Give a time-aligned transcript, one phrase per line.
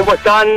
[0.00, 0.48] ¿Cómo están?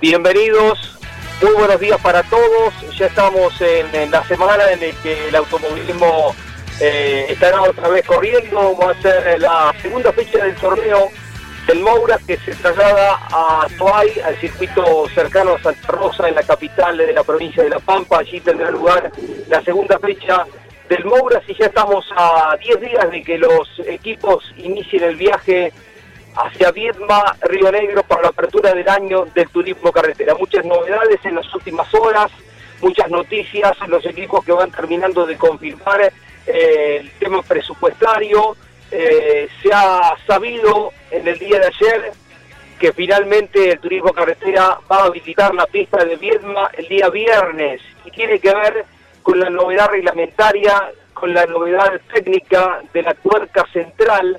[0.00, 0.96] Bienvenidos.
[1.42, 2.72] Muy buenos días para todos.
[2.96, 6.36] Ya estamos en, en la semana en la que el automovilismo
[6.78, 8.76] eh, estará otra vez corriendo.
[8.76, 11.10] Va a ser la segunda fecha del torneo
[11.66, 16.44] del Moura que se traslada a Tuay, al circuito cercano a Santa Rosa, en la
[16.44, 18.20] capital de la provincia de La Pampa.
[18.20, 19.10] Allí tendrá lugar
[19.48, 20.46] la segunda fecha
[20.88, 21.42] del Moura.
[21.44, 25.72] Si ya estamos a 10 días de que los equipos inicien el viaje
[26.36, 30.34] hacia Viedma, Río Negro, para la apertura del año del turismo carretera.
[30.34, 32.30] Muchas novedades en las últimas horas,
[32.80, 36.12] muchas noticias, los equipos que van terminando de confirmar
[36.46, 38.56] eh, el tema presupuestario.
[38.90, 42.12] Eh, se ha sabido en el día de ayer
[42.78, 47.80] que finalmente el turismo carretera va a habilitar la pista de Viedma el día viernes
[48.04, 48.84] y tiene que ver
[49.22, 54.38] con la novedad reglamentaria, con la novedad técnica de la tuerca central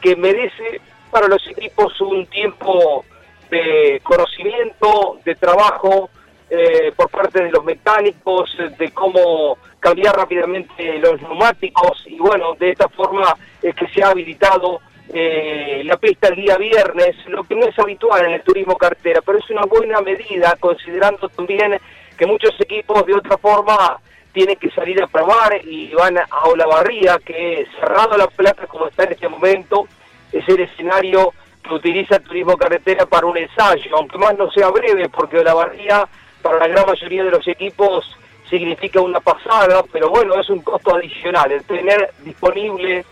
[0.00, 3.04] que merece para los equipos un tiempo
[3.50, 6.10] de conocimiento, de trabajo
[6.50, 12.04] eh, por parte de los mecánicos, de cómo cambiar rápidamente los neumáticos.
[12.06, 14.80] Y bueno, de esta forma es que se ha habilitado
[15.12, 19.20] eh, la pista el día viernes, lo que no es habitual en el turismo cartera,
[19.24, 21.78] pero es una buena medida considerando también
[22.16, 23.98] que muchos equipos de otra forma
[24.32, 29.04] tienen que salir a probar y van a Olavarría, que cerrado la plaza como está
[29.04, 29.86] en este momento,
[30.32, 34.68] es el escenario que utiliza el turismo carretera para un ensayo, aunque más no sea
[34.70, 36.06] breve, porque Olavarría
[36.42, 38.16] para la gran mayoría de los equipos
[38.48, 41.52] significa una pasada, pero bueno, es un costo adicional.
[41.52, 43.04] El tener disponible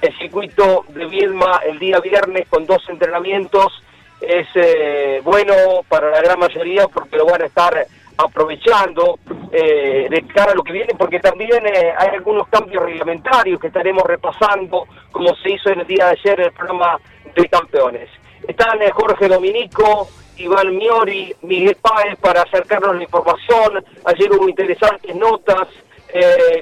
[0.00, 3.82] el circuito de Viedma el día viernes con dos entrenamientos
[4.20, 5.54] es eh, bueno
[5.88, 9.18] para la gran mayoría porque lo van a estar aprovechando
[9.52, 13.68] eh, de cara a lo que viene, porque también eh, hay algunos cambios reglamentarios que
[13.68, 16.98] estaremos repasando, como se hizo en el día de ayer en el programa
[17.34, 18.08] de campeones.
[18.46, 23.84] Están Jorge Dominico, Iván Miori, Miguel Páez para acercarnos la información.
[24.04, 25.68] Ayer hubo interesantes notas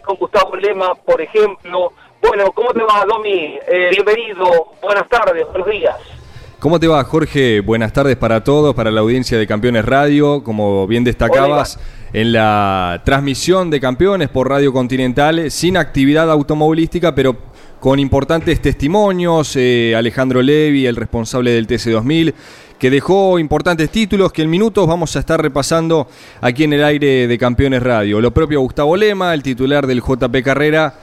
[0.04, 1.92] con Gustavo Lema, por ejemplo.
[2.20, 3.58] Bueno, ¿cómo te va, Domi?
[3.90, 6.23] bienvenido, buenas tardes, buenos días.
[6.64, 7.60] ¿Cómo te va, Jorge?
[7.60, 10.42] Buenas tardes para todos, para la audiencia de Campeones Radio.
[10.42, 11.78] Como bien destacabas,
[12.14, 17.36] en la transmisión de Campeones por Radio Continental, sin actividad automovilística, pero
[17.80, 19.56] con importantes testimonios.
[19.56, 22.32] Eh, Alejandro Levi, el responsable del TC2000,
[22.78, 26.08] que dejó importantes títulos que en minutos vamos a estar repasando
[26.40, 28.22] aquí en el aire de Campeones Radio.
[28.22, 30.94] Lo propio Gustavo Lema, el titular del JP Carrera.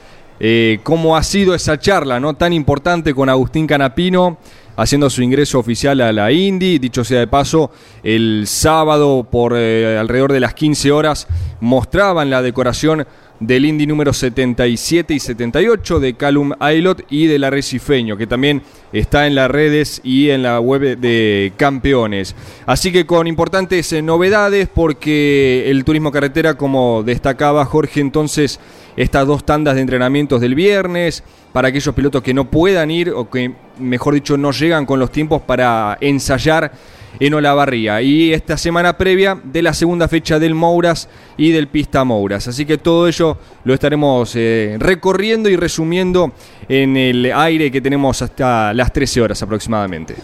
[0.43, 4.39] Eh, cómo ha sido esa charla no tan importante con Agustín Canapino
[4.75, 6.79] haciendo su ingreso oficial a la Indy.
[6.79, 7.71] Dicho sea de paso,
[8.03, 11.27] el sábado por eh, alrededor de las 15 horas
[11.59, 13.05] mostraban la decoración
[13.41, 18.61] del Indy número 77 y 78 de Calum Aylot y del Arrecifeño, que también
[18.93, 22.35] está en las redes y en la web de campeones.
[22.67, 28.59] Así que con importantes eh, novedades, porque el turismo carretera, como destacaba Jorge, entonces
[28.95, 31.23] estas dos tandas de entrenamientos del viernes,
[31.53, 35.11] para aquellos pilotos que no puedan ir o que, mejor dicho, no llegan con los
[35.11, 36.71] tiempos para ensayar
[37.19, 38.01] en Olavarría.
[38.01, 42.47] Y esta semana previa de la segunda fecha del Mouras y del Pista Mouras.
[42.47, 46.31] Así que todo ello lo estaremos eh, recorriendo y resumiendo
[46.67, 50.15] en el aire que tenemos hasta las 13 horas aproximadamente.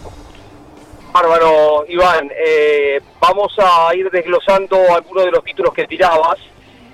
[1.12, 2.30] Bárbaro, Iván.
[2.46, 6.38] Eh, vamos a ir desglosando algunos de los títulos que tirabas.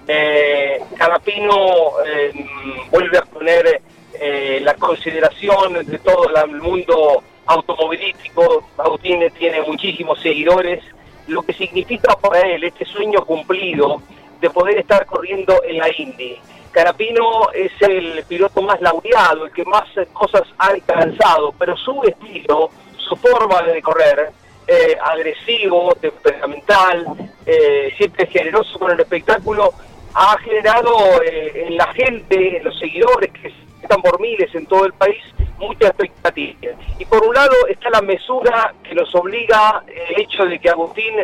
[0.06, 2.46] Eh, Carapino eh,
[2.90, 3.80] vuelve a poner
[4.20, 8.64] eh, la consideración de todo el mundo automovilístico.
[8.78, 10.82] Agustín tiene muchísimos seguidores,
[11.26, 14.02] lo que significa para él este sueño cumplido
[14.40, 16.38] de poder estar corriendo en la Indy.
[16.70, 22.68] Carapino es el piloto más laureado, el que más cosas ha alcanzado, pero su estilo,
[22.96, 24.32] su forma de correr,
[24.66, 27.06] eh, agresivo, temperamental,
[27.46, 29.72] eh, siempre generoso con el espectáculo,
[30.14, 33.52] ha generado eh, en la gente, en los seguidores que
[33.82, 35.22] están por miles en todo el país,
[35.58, 36.70] mucha expectativa.
[36.98, 41.14] Y por un lado está la mesura que nos obliga el hecho de que Agustín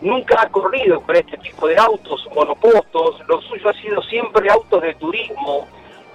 [0.00, 4.82] nunca ha corrido con este tipo de autos, monopostos, lo suyo ha sido siempre autos
[4.82, 5.66] de turismo,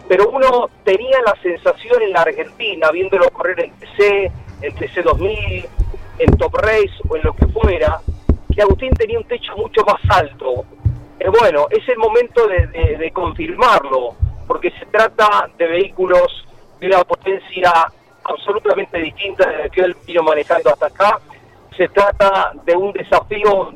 [0.08, 4.32] pero uno tenía la sensación en la Argentina, viéndolo correr en TC,
[4.62, 5.66] en TC 2000,
[6.20, 8.00] en Top Race o en lo que fuera,
[8.54, 10.66] que Agustín tenía un techo mucho más alto.
[11.24, 14.14] Eh, bueno, es el momento de, confirmarlo,
[14.46, 16.46] porque se trata de vehículos
[16.82, 17.72] de una potencia
[18.26, 21.20] absolutamente distinta de que él vino manejando hasta acá,
[21.78, 23.74] se trata de un desafío,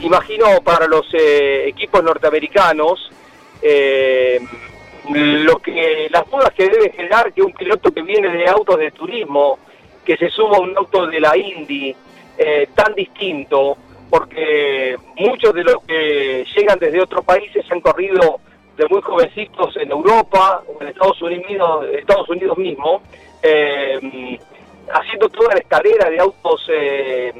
[0.00, 3.12] imagino, para los eh, equipos norteamericanos,
[3.62, 4.40] eh,
[5.10, 8.90] lo que las dudas que debe generar que un piloto que viene de autos de
[8.90, 9.60] turismo,
[10.04, 11.94] que se suma a un auto de la Indy,
[12.36, 13.76] eh, tan distinto,
[14.14, 18.38] porque muchos de los que llegan desde otros países han corrido
[18.76, 23.02] de muy jovencitos en Europa o en Estados Unidos, Estados Unidos mismo,
[23.42, 24.38] eh,
[24.92, 27.32] haciendo toda la escalera de autos eh,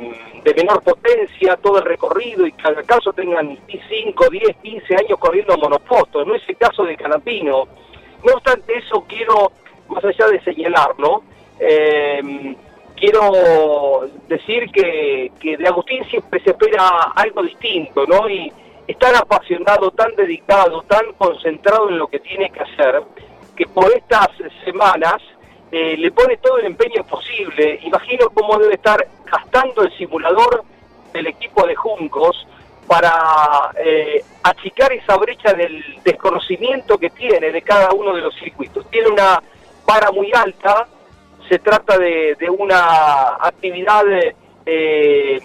[0.43, 5.19] de menor potencia, todo el recorrido y que al caso tengan 5, 10, 15 años
[5.20, 7.69] corriendo monopostos, no es el caso de Canapino.
[8.25, 9.53] No obstante eso, quiero,
[9.88, 11.23] más allá de señalarlo,
[11.61, 12.56] eh,
[13.05, 18.29] quiero decir que, de Agustín siempre se espera algo distinto, ¿no?
[18.29, 18.51] Y
[18.87, 23.03] es tan apasionado, tan dedicado, tan concentrado en lo que tiene que hacer,
[23.55, 24.29] que por estas
[24.65, 25.17] semanas
[25.71, 27.81] eh, le pone todo el empeño posible.
[27.83, 30.65] Imagino cómo debe estar gastando el simulador
[31.12, 32.47] del equipo de Juncos
[32.87, 38.89] para eh, achicar esa brecha del desconocimiento que tiene de cada uno de los circuitos.
[38.91, 39.43] Tiene una
[39.87, 40.87] vara muy alta,
[41.49, 44.05] se trata de, una actividad
[44.67, 45.41] eh,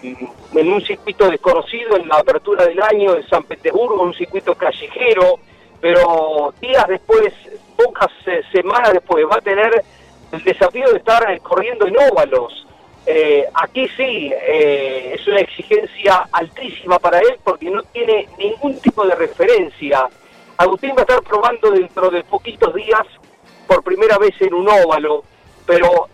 [0.54, 5.38] en un circuito desconocido en la apertura del año en San Petersburgo, un circuito callejero,
[5.80, 7.32] pero días después,
[7.76, 8.10] pocas
[8.52, 9.84] semanas después, va a tener
[10.32, 12.66] el desafío de estar eh, corriendo en óvalos.
[13.06, 19.06] Eh, aquí sí, eh, es una exigencia altísima para él porque no tiene ningún tipo
[19.06, 20.08] de referencia.
[20.58, 23.06] Agustín va a estar probando dentro de poquitos días
[23.66, 25.24] por primera vez en un óvalo,
[25.70, 26.08] pero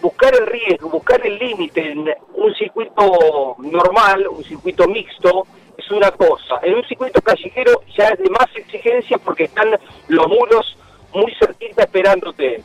[0.00, 5.44] buscar el riesgo, buscar el límite en un circuito normal, un circuito mixto,
[5.76, 6.60] es una cosa.
[6.62, 9.76] En un circuito callejero ya es de más exigencia porque están
[10.06, 10.78] los muros
[11.12, 12.62] muy cerquita esperándote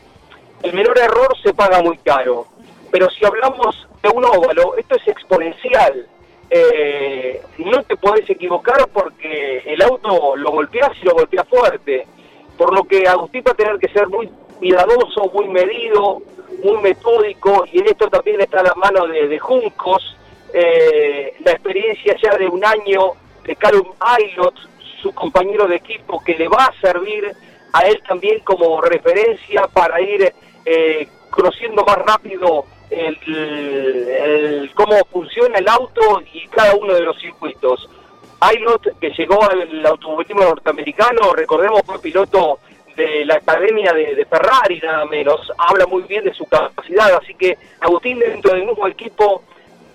[0.64, 2.48] el menor error se paga muy caro.
[2.92, 6.08] Pero si hablamos de un óvalo, esto es exponencial.
[6.50, 12.08] Eh, no te podés equivocar porque el auto lo golpeas y lo golpeas fuerte.
[12.58, 16.22] Por lo que Agustín va a tener que ser muy cuidadoso, muy medido,
[16.64, 20.18] muy metódico, y en esto también está la mano de, Juncos,
[20.54, 23.12] eh, la experiencia ya de un año
[23.44, 24.56] de Calum Aylot,
[25.02, 27.32] su compañero de equipo, que le va a servir
[27.74, 30.34] a él también como referencia para ir
[30.66, 37.90] eh, conociendo más rápido el, cómo funciona el auto y cada uno de los circuitos.
[38.40, 42.60] Aylot, que llegó al automovilismo norteamericano, recordemos fue piloto
[42.98, 47.58] de la academia de, Ferrari nada menos, habla muy bien de su capacidad, así que
[47.80, 49.44] Agustín dentro del mismo equipo,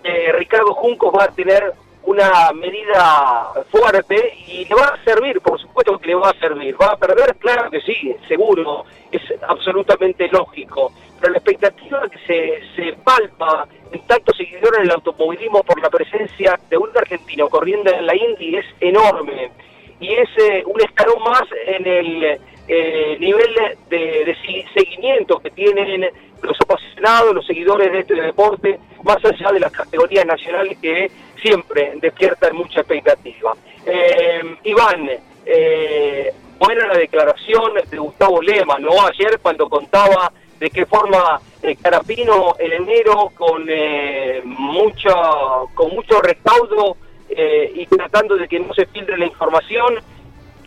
[0.04, 1.72] eh, Ricardo Juncos va a tener
[2.04, 6.76] una medida fuerte y le va a servir, por supuesto que le va a servir.
[6.80, 7.36] ¿Va a perder?
[7.36, 10.92] Claro que sí, seguro, es absolutamente lógico.
[11.20, 16.58] Pero la expectativa que se, se palpa en tantos seguidores del automovilismo por la presencia
[16.68, 19.50] de un argentino corriendo en la Indy es enorme.
[20.00, 23.54] Y es eh, un escalón más en el eh, nivel
[23.88, 24.36] de,
[24.74, 26.08] seguimiento que tienen
[26.42, 31.92] los apasionados, los seguidores de este deporte, más allá de las categorías nacionales que siempre
[32.00, 33.54] despiertan mucha expectativa.
[33.84, 35.10] Eh, Iván,
[35.44, 38.90] eh, buena la declaración de Gustavo Lema, ¿no?
[39.06, 43.66] Ayer cuando contaba de qué forma eh, Carapino en enero con
[44.44, 46.96] mucho, con mucho recaudo
[47.74, 50.00] y tratando de que no se filtre la información,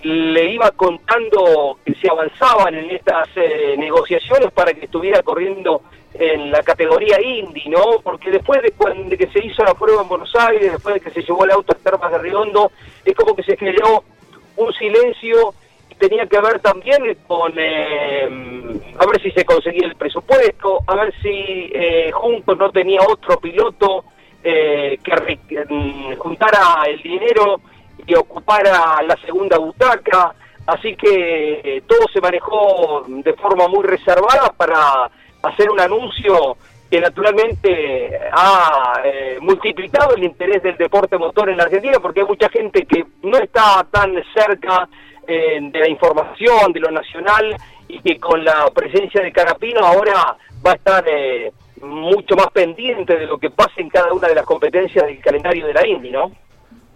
[0.06, 5.82] le iba contando que se avanzaban en estas eh, negociaciones para que estuviera corriendo
[6.14, 8.02] en la categoría Indy, ¿no?
[8.04, 11.24] Porque después de, que se hizo la prueba en Buenos Aires, después de que se
[11.24, 12.72] llevó el auto a Termas de Riondo,
[13.04, 14.04] es como que se generó
[14.58, 15.56] un silencio
[15.98, 18.28] tenía que ver también con eh,
[19.00, 23.40] a ver si se conseguía el presupuesto, a ver si eh, Juntos no tenía otro
[23.40, 24.04] piloto
[24.44, 27.62] eh, que mm, juntara el dinero
[28.06, 30.34] y ocupara la segunda butaca,
[30.68, 35.10] así que todo se manejó de forma muy reservada para
[35.44, 36.58] hacer un anuncio
[36.90, 42.28] que naturalmente ha eh, multiplicado el interés del deporte motor en la Argentina, porque hay
[42.28, 44.88] mucha gente que no está tan cerca
[45.28, 47.56] eh, de la información, de lo nacional,
[47.88, 53.18] y que con la presencia de Carapino ahora va a estar eh, mucho más pendiente
[53.18, 56.12] de lo que pasa en cada una de las competencias del calendario de la Indy,
[56.12, 56.32] ¿no?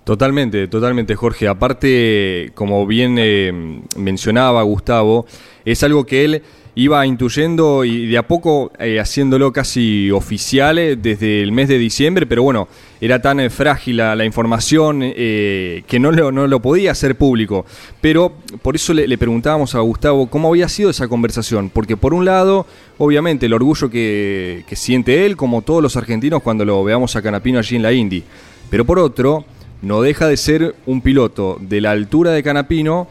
[0.10, 1.48] Totalmente, totalmente, Jorge.
[1.48, 5.28] Aparte, como bien mencionaba Gustavo,
[5.64, 6.42] es algo que él
[6.74, 11.78] iba intuyendo y de a poco eh, haciéndolo casi oficial eh, desde el mes de
[11.78, 12.68] diciembre, pero bueno,
[13.00, 17.68] era tan eh, frágil la, información que no lo, no lo, podía hacer público.
[18.02, 22.26] Pero por eso le, preguntábamos a Gustavo cómo había sido esa conversación, porque por un
[22.26, 22.66] lado,
[22.98, 27.22] obviamente, el orgullo que, que siente él, como todos los argentinos cuando lo veamos a
[27.22, 28.24] Canapino allí en la Indy,
[28.72, 29.46] pero por otro,
[29.82, 33.08] no deja de ser un piloto de la altura de Canapino,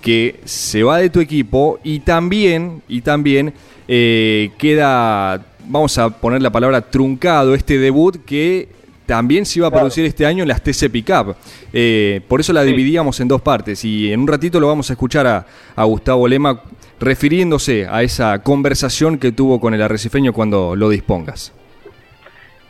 [0.00, 3.54] que se va de tu equipo y también, y también
[3.88, 8.68] eh, queda, vamos a poner la palabra truncado, este debut que
[9.06, 11.36] también se iba a producir este año en las TC Pickup.
[11.72, 14.94] Eh, por eso la dividíamos en dos partes y en un ratito lo vamos a
[14.94, 16.62] escuchar a, Gustavo Lema
[17.00, 21.52] refiriéndose a esa conversación que tuvo con el arrecifeño cuando lo dispongas.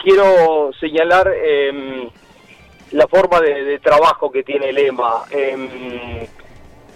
[0.02, 2.08] Quiero señalar em,
[2.94, 5.24] la forma de, trabajo que tiene Lema.
[5.30, 5.68] Em,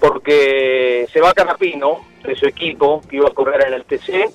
[0.00, 4.30] porque se va Canapino, de su equipo, que iba a correr en el TC,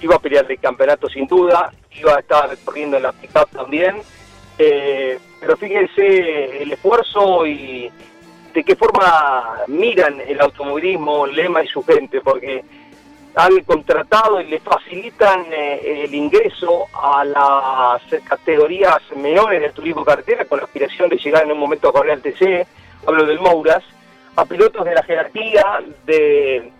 [0.00, 3.96] iba a pelear el campeonato sin duda, iba a estar corriendo en la pickup también,
[4.58, 7.90] eh, pero fíjense el esfuerzo y
[8.54, 12.64] de qué forma miran el automovilismo, Lema y su gente, porque
[13.36, 20.46] han contratado y le facilitan eh, el ingreso a las categorías menores del turismo carretera
[20.46, 22.66] con la aspiración de llegar en un momento a correr al TC,
[23.06, 23.84] hablo del Mouras,
[24.36, 26.72] a pilotos de la jerarquía, de,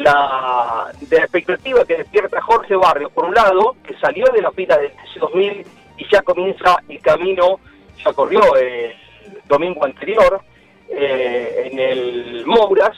[0.00, 4.50] la, de la expectativa que despierta Jorge Barrio, por un lado, que salió de la
[4.50, 5.64] fila del TC2000
[5.98, 7.60] y ya comienza el camino,
[8.04, 8.94] ya corrió el
[9.46, 10.40] domingo anterior
[10.88, 12.96] eh, en el Mouras,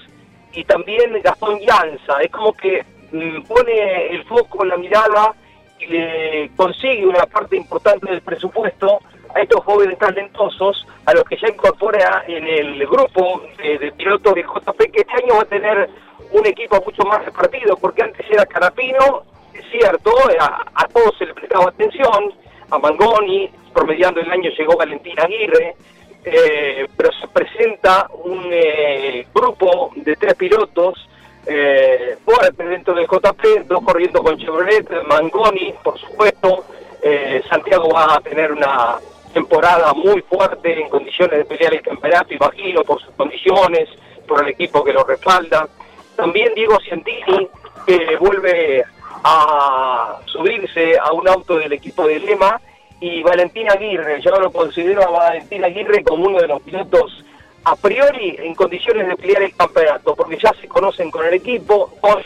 [0.57, 5.35] y también Gastón Llanza, es como que mm, pone el foco en la mirada
[5.79, 9.01] y le consigue una parte importante del presupuesto
[9.35, 14.43] a estos jóvenes talentosos, a los que ya incorpora en el grupo de, pilotos de
[14.43, 15.91] JP, que este año va a tener
[16.33, 20.11] un equipo mucho más repartido, porque antes era Carapino, es cierto,
[20.41, 22.33] a, todos se le prestaba atención,
[22.71, 25.77] a Mangoni, promediando el año llegó Valentín Aguirre,
[26.27, 31.09] eh, pero se presenta un eh, grupo de tres pilotos,
[31.47, 32.19] eh,
[32.59, 36.65] dentro del JP, dos corriendo con Chevrolet, Mangoni, por supuesto,
[37.01, 38.97] eh, Santiago va a tener una
[39.33, 43.89] temporada muy fuerte en condiciones de pelear el campeonato, imagino, por sus condiciones,
[44.27, 45.69] por el equipo que lo respalda.
[46.17, 47.49] También Diego Cientini,
[47.87, 48.83] que vuelve
[49.23, 52.61] a subirse a un auto del equipo de Lema,
[53.01, 57.25] y Valentín Aguirre, yo lo considero a Valentín Aguirre como uno de los pilotos
[57.65, 61.93] a priori en condiciones de pelear el campeonato, porque ya se conocen con el equipo,
[62.01, 62.23] hoy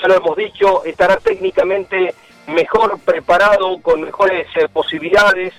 [0.00, 2.14] ya lo hemos dicho, estará técnicamente
[2.46, 5.52] mejor preparado, con mejores eh, posibilidades,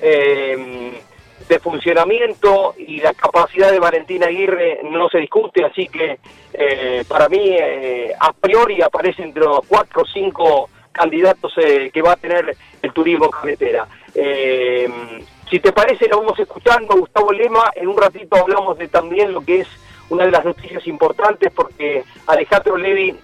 [0.00, 0.92] eh,
[1.50, 6.18] de funcionamiento y la capacidad de Valentín Aguirre no se discute, así que
[6.52, 12.02] eh, para mí eh, a priori aparece entre los cuatro o cinco candidatos eh, que
[12.02, 13.86] va a tener el turismo carretera.
[14.12, 19.40] si te parece, lo vamos escuchando, Gustavo Lema, en un ratito hablamos de también lo
[19.40, 19.68] que es
[20.10, 23.16] una de las noticias importantes, porque Alejandro Levi,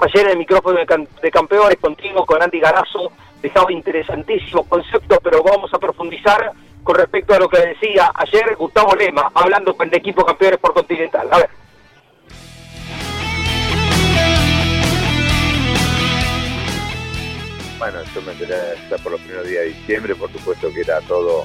[0.00, 5.74] ayer en el micrófono de, campeones contigo, con Andy Garazo, dejaba interesantísimos conceptos, pero vamos
[5.74, 10.24] a profundizar con respecto a lo que decía ayer Gustavo Lema, hablando con el equipo
[10.24, 11.28] campeones por Continental.
[11.30, 11.63] A ver.
[17.84, 18.56] Bueno, yo me enteré
[18.88, 21.44] ya por los primeros días de diciembre, por supuesto que era todo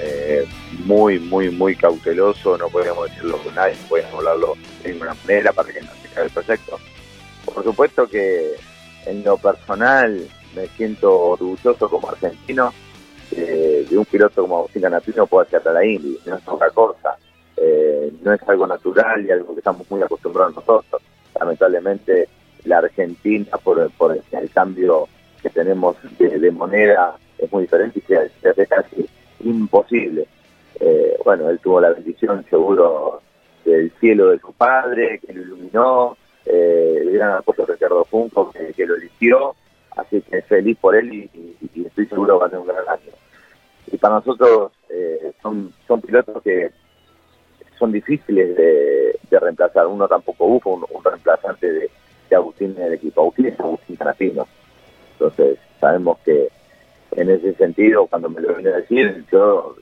[0.00, 0.48] eh,
[0.86, 5.52] muy, muy, muy cauteloso, no podíamos decirlo con nadie, no podíamos hablarlo de ninguna manera
[5.52, 6.78] para que no se caiga el proyecto.
[7.44, 8.52] Por supuesto que
[9.04, 12.72] en lo personal me siento orgulloso como argentino
[13.32, 16.70] eh, de un piloto como Agustín Canapino pueda llegar a la Indy, no es otra
[16.70, 17.18] cosa,
[17.58, 21.02] eh, no es algo natural y algo que estamos muy acostumbrados nosotros.
[21.38, 22.26] Lamentablemente
[22.64, 25.08] la Argentina por, el, cambio
[25.50, 29.08] tenemos de, moneda es muy diferente y se, hace casi
[29.40, 30.26] imposible.
[30.80, 33.20] Eh, bueno, él tuvo la bendición seguro
[33.64, 38.96] del cielo de su padre, que lo iluminó, el gran apoyo Ricardo Funco, que lo
[38.96, 39.54] eligió,
[39.98, 43.12] Así que feliz por él y, estoy seguro que va a tener un gran año.
[43.90, 46.70] Y para nosotros eh, son, son pilotos que
[47.76, 49.86] son difíciles de, reemplazar.
[49.88, 51.90] Uno tampoco busca un, reemplazante de,
[52.34, 53.22] Agustín en el equipo.
[53.22, 54.46] Agustín es Agustín Canapino.
[55.18, 56.48] Entonces, sabemos que
[57.12, 59.74] en ese sentido, cuando me lo vine a decir, yo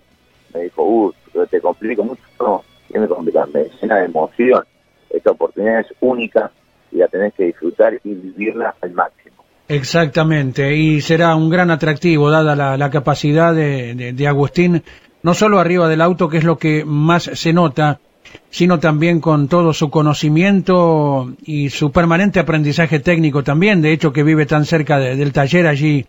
[0.54, 1.12] me dijo, uh,
[1.50, 2.22] te complico mucho.
[2.40, 3.46] No, ¿qué me complica?
[3.46, 4.64] Me llena emoción.
[5.10, 6.50] Esta oportunidad es única
[6.90, 9.36] y la tenés que disfrutar y vivirla al máximo.
[9.68, 14.82] Exactamente, y será un gran atractivo, dada la, capacidad de, Agustín,
[15.24, 17.98] no solo arriba del auto, que es lo que más se nota,
[18.50, 24.22] sino también con todo su conocimiento y su permanente aprendizaje técnico también, de hecho que
[24.22, 26.06] vive tan cerca del taller allí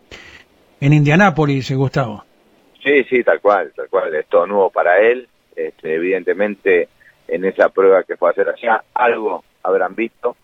[0.79, 2.23] en Indianápolis, Gustavo.
[2.83, 6.87] Sí, sí, tal cual, tal cual, es todo nuevo para él, este, evidentemente
[7.27, 10.37] en esa prueba que fue a hacer allá, algo habrán visto,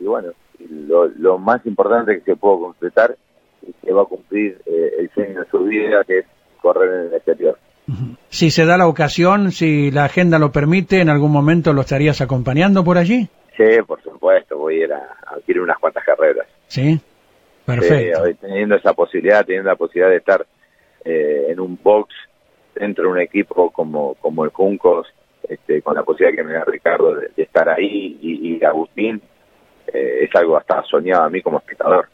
[0.00, 3.16] y bueno, lo, más importante que se puede concretar
[3.66, 6.26] es que va a cumplir eh, el sueño de su vida, que es
[6.60, 7.58] correr en el exterior.
[8.28, 12.20] Si se da la ocasión, si la agenda lo permite, ¿en algún momento lo estarías
[12.20, 13.28] acompañando por allí?
[13.56, 16.46] Sí, por supuesto, voy a ir a, adquirir unas cuantas carreras.
[16.66, 17.00] Sí,
[17.64, 18.22] perfecto.
[18.40, 20.46] teniendo esa posibilidad, teniendo la posibilidad de estar
[21.04, 22.12] eh, en un box
[22.74, 25.06] dentro de un equipo como, como el Juncos,
[25.48, 29.22] este, con la posibilidad que me da Ricardo de, estar ahí y, y Agustín,
[29.86, 32.08] eh, es algo hasta soñado a mí como espectador.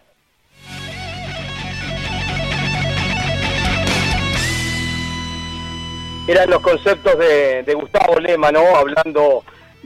[6.29, 8.77] Eran los conceptos de, Gustavo Lema, ¿no?
[8.77, 9.45] Hablando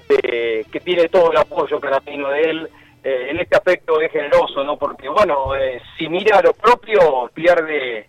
[0.08, 2.68] de que tiene todo el apoyo Canapino de él.
[3.02, 4.76] Eh, en este aspecto es generoso, ¿no?
[4.76, 8.06] Porque, bueno, eh, si mira a lo propio, pierde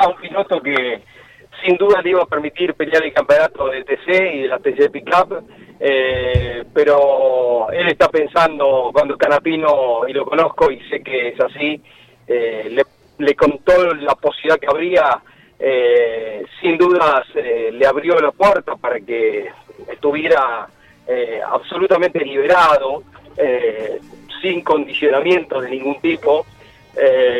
[0.00, 1.02] a un piloto que
[1.64, 4.90] sin duda le iba a permitir pelear el campeonato de TC y de la TC
[4.90, 5.42] Pickup
[5.78, 11.82] eh, pero él está pensando cuando Canapino, y lo conozco y sé que es así,
[12.26, 12.82] eh,
[13.18, 15.22] le, contó la posibilidad que habría,
[15.58, 19.48] eh, sin dudas le abrió la puerta para que
[19.90, 20.68] estuviera
[21.48, 23.02] absolutamente liberado,
[24.42, 26.46] sin condicionamientos de ningún tipo,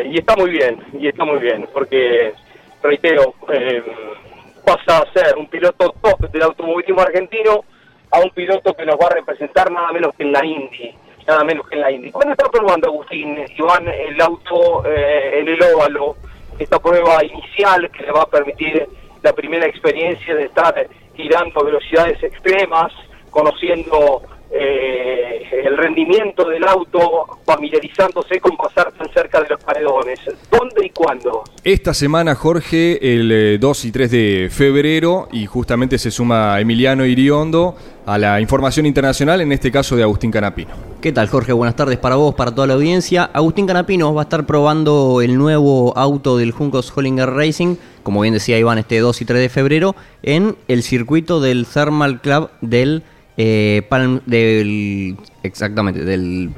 [0.04, 2.32] y está muy bien, y está muy bien, porque,
[2.82, 3.34] reitero,
[4.64, 7.64] pasa a ser un piloto top del automovilismo argentino,
[8.10, 10.95] a un piloto que nos va a representar nada menos que en la Indy,
[11.26, 12.10] nada menos que en la Indy.
[12.12, 16.17] ¿Cuándo está probando Agustín Iván el auto eh, en el óvalo?
[16.58, 18.88] Esta prueba inicial que le va a permitir
[19.23, 22.92] la primera experiencia de estar girando a velocidades extremas,
[23.30, 30.21] conociendo eh, el rendimiento del auto, familiarizándose con pasar tan cerca de los paredones.
[30.50, 31.43] ¿Dónde y cuándo?
[31.65, 37.04] Esta semana, Jorge, el 2 eh, y 3 de febrero, y justamente se suma Emiliano
[37.04, 37.75] Iriondo
[38.06, 40.71] a la información internacional, en este caso de Agustín Canapino.
[41.00, 41.52] ¿Qué tal, Jorge?
[41.52, 43.25] Buenas tardes para vos, para toda la audiencia.
[43.32, 48.35] Agustín Canapino va a estar probando el nuevo auto del Juncos Hollinger Racing, como bien
[48.35, 53.02] decía Iván, este 2 y 3 de febrero, en el circuito del Thermal Club del
[53.36, 53.86] eh,
[54.26, 56.50] del, exactamente, del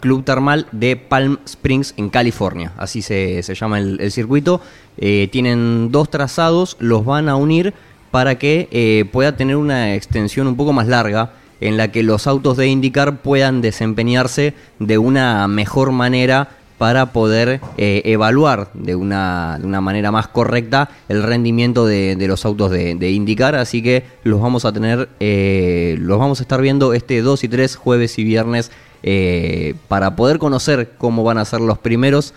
[0.00, 2.72] Club Termal de Palm Springs en California.
[2.76, 4.60] Así se, llama el, circuito.
[4.98, 7.72] Eh, tienen dos trazados, los van a unir
[8.10, 12.26] para que eh, pueda tener una extensión un poco más larga en la que los
[12.26, 19.58] autos de IndyCar puedan desempeñarse de una mejor manera para poder eh, evaluar de una,
[19.60, 23.54] de una, manera más correcta el rendimiento de, los autos de, indicar.
[23.54, 27.48] Así que los vamos a tener, eh, los vamos a estar viendo este 2 y
[27.48, 32.34] 3 jueves y viernes eh, para poder conocer cómo van a ser los primeros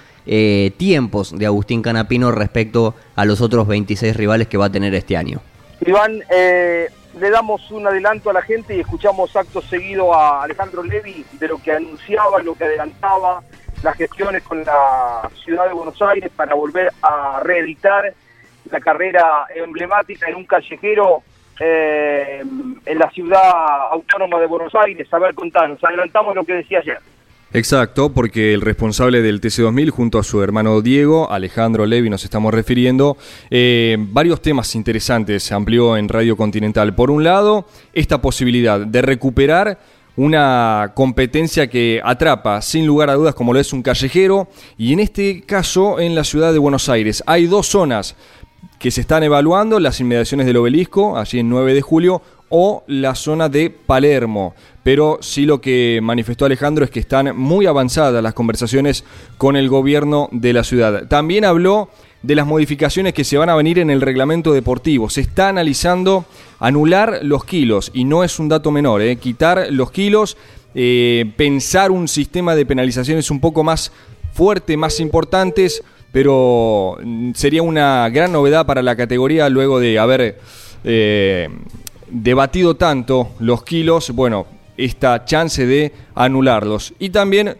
[0.77, 5.15] tiempos de Agustín Canapino respecto a los otros 26 rivales que va a tener este
[5.15, 5.39] año.
[5.85, 6.23] Iván,
[7.19, 11.47] le damos un adelanto a la gente y escuchamos acto seguido a Alejandro Levi de
[11.47, 13.43] lo que anunciaba, lo que adelantaba
[13.85, 18.13] las gestiones con la ciudad de Buenos Aires para volver a reeditar
[18.71, 21.21] la carrera emblemática en un callejero
[21.59, 22.43] eh,
[22.85, 25.07] en la ciudad autónoma de Buenos Aires.
[25.13, 26.97] A ver, contanos, adelantamos lo que decía ayer.
[27.53, 32.53] Exacto, porque el responsable del TC2000 junto a su hermano Diego, Alejandro Levi nos estamos
[32.53, 33.15] refiriendo,
[33.49, 36.95] eh, varios temas interesantes se amplió en Radio Continental.
[36.95, 39.77] Por un lado, esta posibilidad de recuperar
[40.17, 44.47] una competencia que atrapa sin lugar a dudas como lo es un callejero
[44.77, 48.15] y en este caso en la ciudad de Buenos Aires hay dos zonas
[48.79, 53.15] que se están evaluando, las inmediaciones del obelisco, allí en 9 de julio, o la
[53.15, 54.53] zona de Palermo.
[54.83, 59.03] Pero sí lo que manifestó Alejandro es que están muy avanzadas las conversaciones
[59.37, 61.07] con el gobierno de la ciudad.
[61.07, 61.89] También habló
[62.25, 65.09] de las modificaciones que se van a venir en el reglamento deportivo.
[65.09, 66.25] Se está analizando
[66.59, 69.15] anular los kilos, y no es un dato menor, ¿eh?
[69.17, 70.37] quitar los kilos,
[70.73, 73.91] eh, pensar un sistema de penalizaciones un poco más
[74.33, 80.39] fuerte, más importantes, pero mm, sería una gran novedad para la categoría luego de haber...
[80.83, 81.49] Eh,
[82.09, 84.45] debatido tanto los kilos, bueno,
[84.77, 86.93] esta chance de anularlos.
[86.99, 87.57] Y también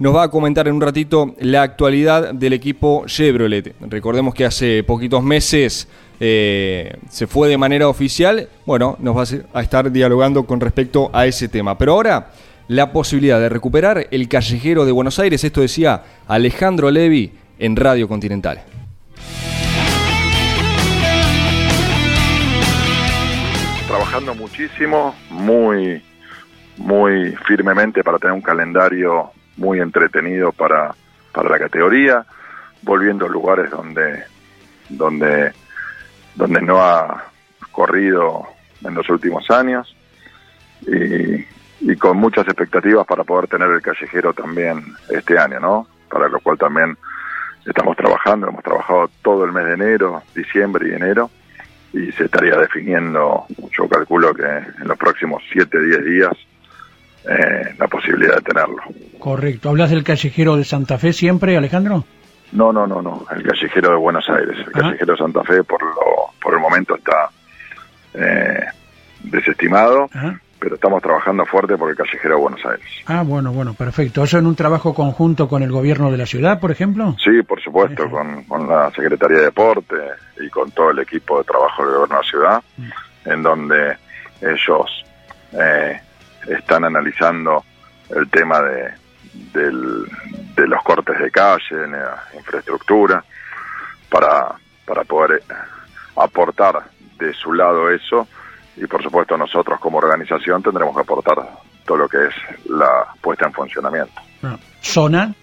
[0.00, 3.74] nos va a comentar en un ratito la actualidad del equipo Chevrolet.
[3.82, 8.48] Recordemos que hace poquitos meses eh, se fue de manera oficial.
[8.64, 11.76] Bueno, nos va a estar dialogando con respecto a ese tema.
[11.76, 12.30] Pero ahora,
[12.68, 18.08] la posibilidad de recuperar el callejero de Buenos Aires, esto decía Alejandro Levi en Radio
[18.08, 18.62] Continental.
[23.86, 26.02] Trabajando muchísimo, muy,
[26.78, 30.94] muy firmemente para tener un calendario muy entretenido para,
[31.32, 32.24] para la categoría,
[32.82, 34.24] volviendo a lugares donde,
[34.88, 35.52] donde,
[36.34, 37.24] donde no ha
[37.70, 38.48] corrido
[38.82, 39.94] en los últimos años
[40.86, 41.44] y,
[41.80, 45.86] y con muchas expectativas para poder tener el callejero también este año, ¿no?
[46.08, 46.96] Para lo cual también
[47.66, 51.30] estamos trabajando, hemos trabajado todo el mes de enero, diciembre y enero,
[51.92, 53.44] y se estaría definiendo,
[53.76, 56.32] yo calculo que en los próximos 7, 10 días,
[57.28, 58.82] eh, la posibilidad de tenerlo.
[59.18, 59.68] Correcto.
[59.68, 62.04] ¿Hablas del callejero de Santa Fe siempre, Alejandro?
[62.52, 63.24] No, no, no, no.
[63.34, 64.56] El callejero de Buenos Aires.
[64.66, 67.30] El callejero de Santa Fe por, lo, por el momento está
[68.14, 68.64] eh,
[69.22, 70.08] desestimado,
[70.58, 72.86] pero estamos trabajando fuerte por el callejero de Buenos Aires.
[73.06, 74.24] Ah, bueno, bueno, perfecto.
[74.24, 77.14] ¿Eso en un trabajo conjunto con el gobierno de la ciudad, por ejemplo?
[77.22, 79.96] Sí, por supuesto, con, con, la Secretaría de Deporte
[80.40, 83.30] y con todo el equipo de trabajo del gobierno de la ciudad, mm.
[83.30, 83.96] en donde
[84.40, 85.04] ellos...
[85.52, 86.00] Eh,
[86.46, 87.64] están analizando
[88.10, 88.92] el tema de,
[89.52, 93.24] de los cortes de calle, en la infraestructura,
[94.08, 95.54] para, para poder eh,
[96.16, 96.82] aportar
[97.18, 98.26] de su lado eso
[98.76, 101.36] y por supuesto nosotros como organización tendremos que aportar
[101.84, 102.34] todo lo que es
[102.66, 104.20] la puesta en funcionamiento.
[104.42, 105.34] Ah, ¿Zona?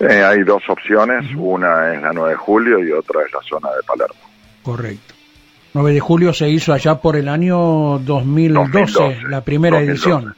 [0.00, 3.68] Eh, hay dos opciones, una es la 9 de julio y otra es la zona
[3.70, 4.20] de Palermo.
[4.62, 5.14] Correcto.
[5.72, 10.34] 9 de julio se hizo allá por el año 2012, la primera edición.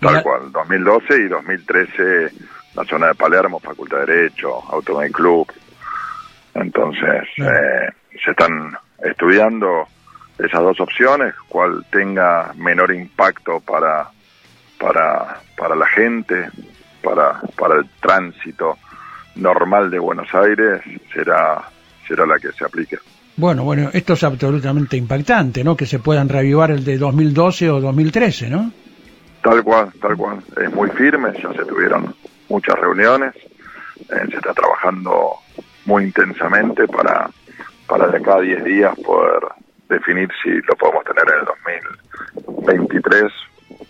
[0.00, 2.32] Tal cual, 2012 y 2013
[2.74, 5.52] la zona de Palermo, Facultad de Derecho, Automóvil Club.
[6.54, 7.88] Entonces, eh,
[8.24, 9.88] se están estudiando
[10.38, 14.08] esas dos opciones, cual tenga menor impacto para,
[14.78, 16.48] para, para la gente,
[17.02, 18.78] para, para el tránsito
[19.34, 20.80] normal de Buenos Aires,
[21.12, 21.64] será,
[22.06, 22.98] será la que se aplique.
[23.38, 25.76] Bueno, bueno, esto es absolutamente impactante, ¿no?
[25.76, 28.72] Que se puedan reavivar el de 2012 o 2013, ¿no?
[29.44, 30.38] Tal cual, tal cual.
[30.60, 32.12] Es muy firme, ya se tuvieron
[32.48, 35.34] muchas reuniones, eh, se está trabajando
[35.86, 37.30] muy intensamente para,
[37.86, 39.38] para de acá a 10 días poder
[39.88, 41.44] definir si lo podemos tener en el
[42.56, 43.32] 2023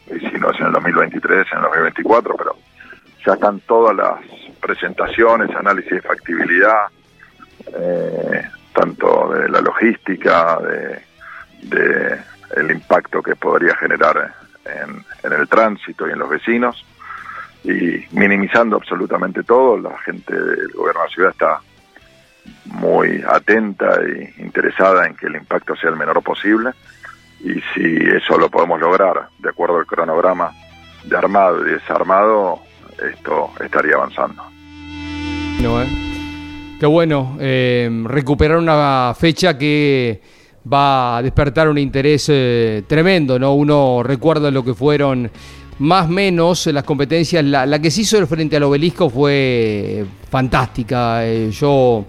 [0.08, 2.54] y si no es en el 2023, en el 2024, pero
[3.24, 4.20] ya están todas las
[4.60, 6.88] presentaciones, análisis de factibilidad,
[7.74, 8.42] eh,
[8.78, 12.18] tanto de la logística, de,
[12.56, 16.84] el impacto que podría generar en, el tránsito y en los vecinos,
[17.64, 21.60] y minimizando absolutamente todo, la gente del gobierno de la ciudad está
[22.66, 26.70] muy atenta e interesada en que el impacto sea el menor posible,
[27.40, 30.52] y si eso lo podemos lograr de acuerdo al cronograma
[31.04, 32.60] de armado y desarmado,
[33.02, 34.42] esto estaría avanzando.
[35.60, 36.17] No, ¿eh?
[36.78, 40.20] Qué bueno, eh, recuperar una fecha que
[40.72, 43.52] va a despertar un interés eh, tremendo, ¿no?
[43.54, 45.28] Uno recuerda lo que fueron
[45.80, 47.44] más o menos las competencias.
[47.44, 51.26] La, que se hizo frente al obelisco fue fantástica.
[51.26, 52.04] Eh, yo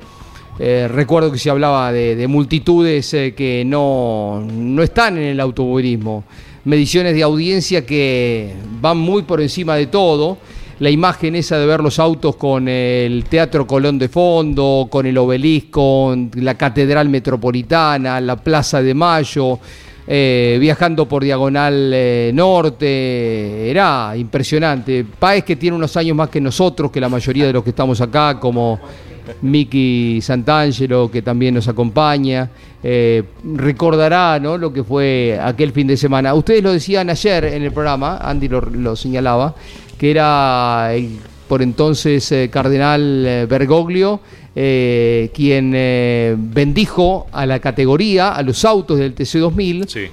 [0.59, 6.25] recuerdo que se hablaba de, multitudes que no, no están en el automovilismo.
[6.65, 10.37] Mediciones de audiencia que van muy por encima de todo
[10.79, 15.17] la imagen esa de ver los autos con el Teatro Colón de fondo, con el
[15.17, 19.59] obelisco, la Catedral Metropolitana, la Plaza de Mayo,
[20.07, 25.05] eh, viajando por Diagonal eh, Norte, era impresionante.
[25.19, 27.99] Paez que tiene unos años más que nosotros, que la mayoría de los que estamos
[27.99, 28.79] acá, como
[29.41, 32.49] Miki Santangelo, que también nos acompaña,
[32.83, 33.23] eh,
[33.55, 34.57] recordará ¿no?
[34.57, 36.33] lo que fue aquel fin de semana.
[36.33, 39.55] Ustedes lo decían ayer en el programa, Andy lo señalaba,
[39.97, 44.19] que era el por entonces eh, cardenal eh, Bergoglio,
[44.53, 45.71] quien
[46.51, 49.87] bendijo a la categoría, a los autos del TC2000.
[49.87, 50.09] Sí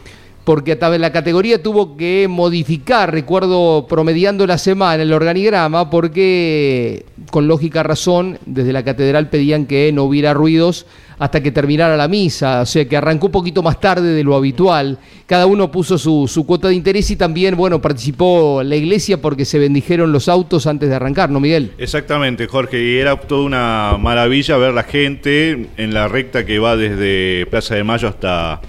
[0.47, 7.83] porque la categoría tuvo que modificar, recuerdo, promediando la semana el organigrama, porque con lógica
[7.83, 10.87] razón, desde la catedral pedían que no hubiera ruidos
[11.19, 14.37] hasta que terminara la misa, o sea que arrancó un poquito más tarde de lo
[14.37, 14.99] habitual.
[15.27, 19.45] Cada uno puso su, su cuota de interés y también, bueno, participó la iglesia porque
[19.45, 21.73] se bendijeron los autos antes de arrancar, ¿no, Miguel?
[21.77, 26.77] Exactamente, Jorge, y era toda una maravilla ver la gente en la recta que va
[26.77, 28.61] desde Plaza de Mayo hasta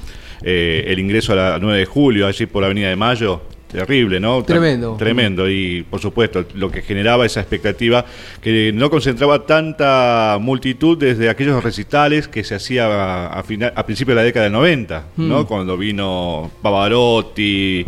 [0.41, 4.19] eh, el ingreso a la 9 de julio, allí por la Avenida de Mayo, terrible,
[4.19, 4.43] ¿no?
[4.43, 4.95] Tremendo.
[4.97, 5.49] Tremendo.
[5.49, 8.05] Y por supuesto, lo que generaba esa expectativa,
[8.41, 13.85] que no concentraba tanta multitud desde aquellos recitales que se hacía a, a, final, a
[13.85, 15.43] principios de la década del 90, ¿no?
[15.43, 15.45] Mm.
[15.45, 17.85] Cuando vino Pavarotti.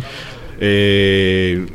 [0.61, 1.65] Eh,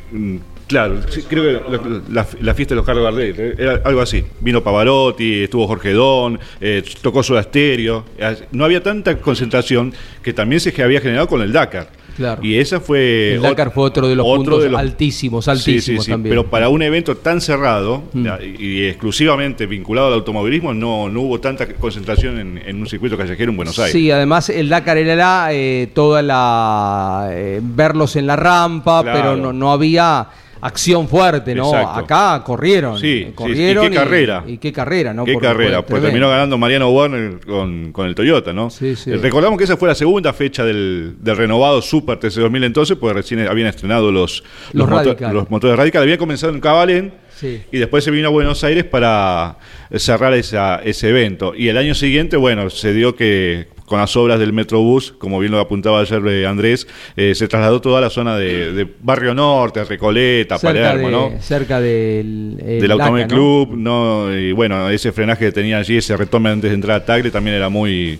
[0.66, 1.80] Claro, sí, creo que la,
[2.22, 4.24] la- la fiesta de los Carlos Gardel, eh, era algo así.
[4.40, 8.04] Vino Pavarotti, estuvo Jorge Don, eh, tocó Stereo.
[8.18, 11.88] Eh, No había tanta concentración que también se había generado con el Dakar.
[12.16, 12.44] Claro.
[12.44, 13.34] Y esa fue.
[13.34, 16.30] El Dakar fue otro de los otro puntos altísimos, Sí, sí, altísimos sí, también.
[16.30, 18.26] Pero para un evento tan cerrado Mm.
[18.60, 23.18] y, y exclusivamente vinculado al automovilismo, no, no hubo tanta concentración en, en un circuito
[23.18, 23.92] callejero en Buenos Aires.
[23.92, 29.18] Sí, además el Dakar era eh, toda la eh, verlos en la rampa, Claro.
[29.18, 30.28] pero no, no había
[30.64, 31.66] acción fuerte, ¿no?
[31.66, 32.00] Exacto.
[32.00, 34.44] Acá corrieron, Sí, sí, corrieron y qué carrera.
[34.46, 35.26] Y, qué carrera, ¿no?
[35.26, 36.06] Qué Porque carrera, pues tremendo.
[36.06, 38.70] terminó ganando Mariano Warner con, con el Toyota, ¿no?
[38.70, 39.10] Sí, sí.
[39.10, 43.12] Eh, Recordamos que esa fue la segunda fecha del, del renovado Super TC2000 entonces, porque
[43.12, 44.88] recién habían estrenado los, Los
[45.20, 46.02] los motores Radical.
[46.02, 47.62] Había comenzado en Cabalén Sí.
[47.72, 49.58] y después se vino a Buenos Aires para
[49.96, 51.52] cerrar esa, ese evento.
[51.54, 55.52] Y el año siguiente, bueno, se dio que con las obras del Metrobús, como bien
[55.52, 59.84] lo apuntaba ayer eh, Andrés, eh, se trasladó toda la zona de, de Barrio Norte,
[59.84, 61.42] Recoleta, cerca Palermo, de, ¿no?
[61.42, 63.28] cerca del el Automóvil ¿no?
[63.28, 64.34] Club, ¿no?
[64.34, 67.56] y bueno, ese frenaje que tenía allí, ese retome antes de entrar a Tagle también
[67.56, 68.18] era muy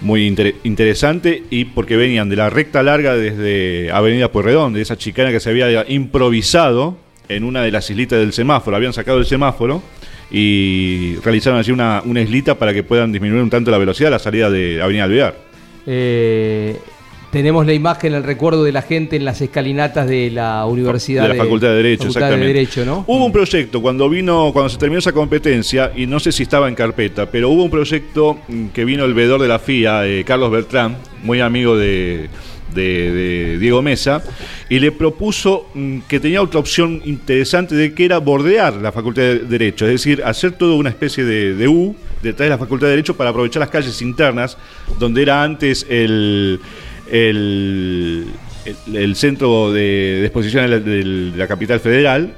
[0.00, 4.96] muy inter- interesante y porque venían de la recta larga desde Avenida Pueyrredón, de esa
[4.96, 6.96] chicana que se había improvisado
[7.28, 9.82] en una de las islitas del semáforo, habían sacado el semáforo
[10.30, 14.12] y realizaron allí una, una islita para que puedan disminuir un tanto la velocidad a
[14.12, 15.34] la salida de Avenida Alvear.
[15.86, 16.76] Eh,
[17.30, 21.28] tenemos la imagen, el recuerdo de la gente en las escalinatas de la Universidad de
[21.28, 22.46] la Facultad de Derecho, Facultad exactamente.
[22.46, 23.04] de Derecho, ¿no?
[23.06, 26.68] Hubo un proyecto cuando vino, cuando se terminó esa competencia, y no sé si estaba
[26.68, 30.24] en carpeta, pero hubo un proyecto mm, que vino el veedor de la FIA, eh,
[30.24, 32.30] Carlos Bertrán, muy amigo de,
[32.74, 34.22] de- de Diego Mesa,
[34.68, 39.22] y le propuso mm, que tenía otra opción interesante de que era bordear la Facultad
[39.22, 42.86] de Derecho, es decir, hacer toda una especie de, de U detrás de la Facultad
[42.86, 44.56] de Derecho para aprovechar las calles internas,
[44.98, 46.60] donde era antes el,
[47.10, 48.26] el,
[48.64, 49.80] el- el centro de,
[50.20, 51.04] de exposición de de
[51.36, 52.34] la capital federal,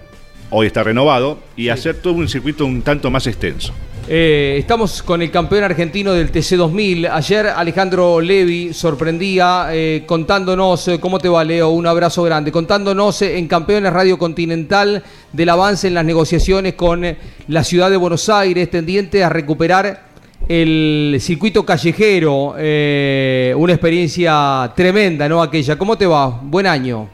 [0.51, 3.73] hoy está renovado, y hacer todo un circuito un tanto más extenso.
[4.13, 7.09] Eh, estamos con el campeón argentino del TC2000.
[7.13, 11.69] Ayer Alejandro Levi sorprendía eh, contándonos, eh, ¿cómo te va Leo?
[11.69, 12.51] Un abrazo grande.
[12.51, 17.07] Contándonos en Campeones Radio Continental del avance en las negociaciones con
[17.47, 20.01] la ciudad de Buenos Aires, tendiente a recuperar
[20.49, 22.55] el circuito callejero.
[22.57, 25.41] una experiencia tremenda, ¿no?
[25.41, 25.79] Aquella.
[25.79, 26.27] ¿Cómo te va?
[26.43, 27.09] Buen año.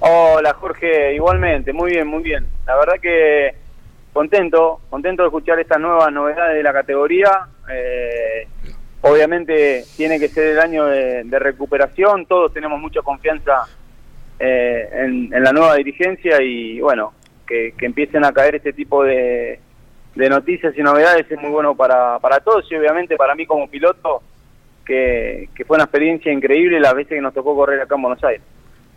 [0.00, 2.44] Hola Jorge, igualmente, muy bien, muy bien.
[2.66, 3.63] La verdad que
[4.14, 7.30] contento, contento de escuchar estas nuevas novedades de la categoría.
[7.70, 8.46] Eh,
[9.02, 13.66] obviamente tiene que ser el año de, recuperación, todos tenemos mucha confianza
[14.38, 17.12] eh, en, la nueva dirigencia y bueno,
[17.46, 19.58] que, empiecen a caer este tipo de,
[20.14, 24.22] noticias y novedades es muy bueno para, para todos y obviamente para mí como piloto,
[24.86, 28.22] que, que fue una experiencia increíble las veces que nos tocó correr acá en Buenos
[28.22, 28.42] Aires.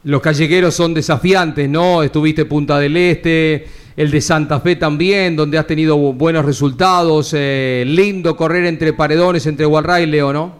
[0.04, 2.04] Los callejeros son desafiantes, ¿no?
[2.04, 3.66] Estuviste Punta del Este,
[3.98, 7.34] el de Santa Fe también, donde has tenido bu- buenos resultados.
[7.36, 10.54] eh, lindo correr entre paredones, entre Walray y Leo, ¿no?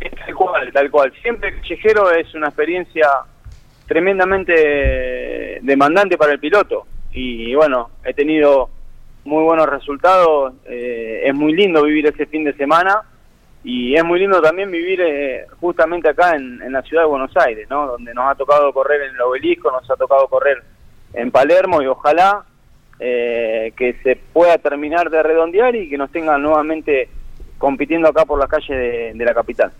[0.00, 1.12] Tal cual, tal cual.
[1.22, 3.06] Siempre callejero es una experiencia
[3.86, 6.86] tremendamente demandante para el piloto.
[7.12, 8.70] Y bueno, he tenido
[9.24, 10.54] muy buenos resultados.
[10.66, 13.02] eh, es muy lindo vivir ese fin de semana.
[13.62, 17.36] Y es muy lindo también vivir eh, justamente acá en, en la ciudad de Buenos
[17.36, 17.86] Aires, ¿no?
[17.88, 20.62] Donde nos ha tocado correr en el obelisco, nos ha tocado correr
[21.16, 22.44] en Palermo y ojalá
[23.00, 27.08] eh, que se pueda terminar de redondear y que nos tengan nuevamente
[27.58, 29.72] compitiendo acá por las calles de, la capital.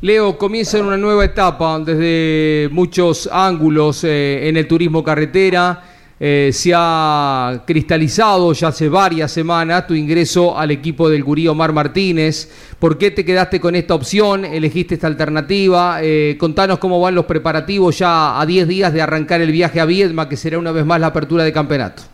[0.00, 5.91] Leo, comienza en una nueva etapa desde muchos ángulos eh, en el turismo carretera.
[6.24, 11.72] Eh, se ha cristalizado ya hace varias semanas tu ingreso al equipo del Gurí Omar
[11.72, 12.76] Martínez.
[12.78, 14.44] ¿Por qué te quedaste con esta opción?
[14.44, 15.98] ¿Elegiste esta alternativa?
[16.00, 19.84] Eh, contanos cómo van los preparativos ya a 10 días de arrancar el viaje a
[19.84, 22.04] Viedma, que será una vez más la apertura de campeonato.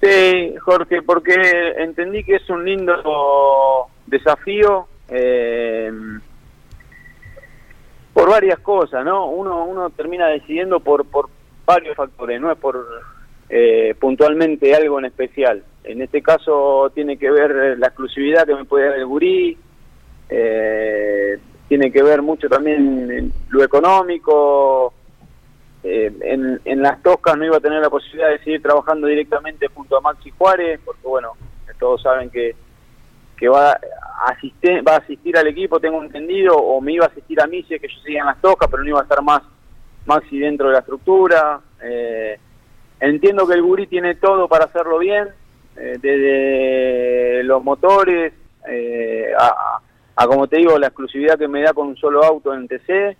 [0.00, 1.34] Sí, Jorge, porque
[1.78, 5.90] entendí que es un lindo desafío eh,
[8.12, 9.26] por varias cosas, ¿no?
[9.26, 11.30] Uno, uno termina decidiendo por, por
[11.64, 12.86] varios factores, no es por
[13.48, 15.62] eh, puntualmente algo en especial.
[15.84, 19.56] En este caso tiene que ver la exclusividad que me puede dar el gurí,
[20.28, 24.92] eh, tiene que ver mucho también lo económico,
[25.86, 26.10] eh,
[26.64, 30.00] en, las toscas no iba a tener la posibilidad de seguir trabajando directamente junto a
[30.00, 31.32] Maxi Juárez, porque bueno,
[31.78, 32.56] todos saben que,
[33.36, 33.78] que va a,
[34.28, 37.62] asistir, va a asistir al equipo, tengo entendido, o me iba a asistir a mí
[37.64, 39.42] que yo seguía en las tocas, pero no iba a estar más
[40.06, 41.60] Maxi dentro de la estructura.
[41.82, 42.38] Eh,
[43.00, 45.28] entiendo que el Guri tiene todo para hacerlo bien,
[45.76, 48.32] eh, desde los motores,
[48.68, 49.80] eh, a,
[50.16, 53.16] a, como te digo, la exclusividad que me da con un solo auto en TC.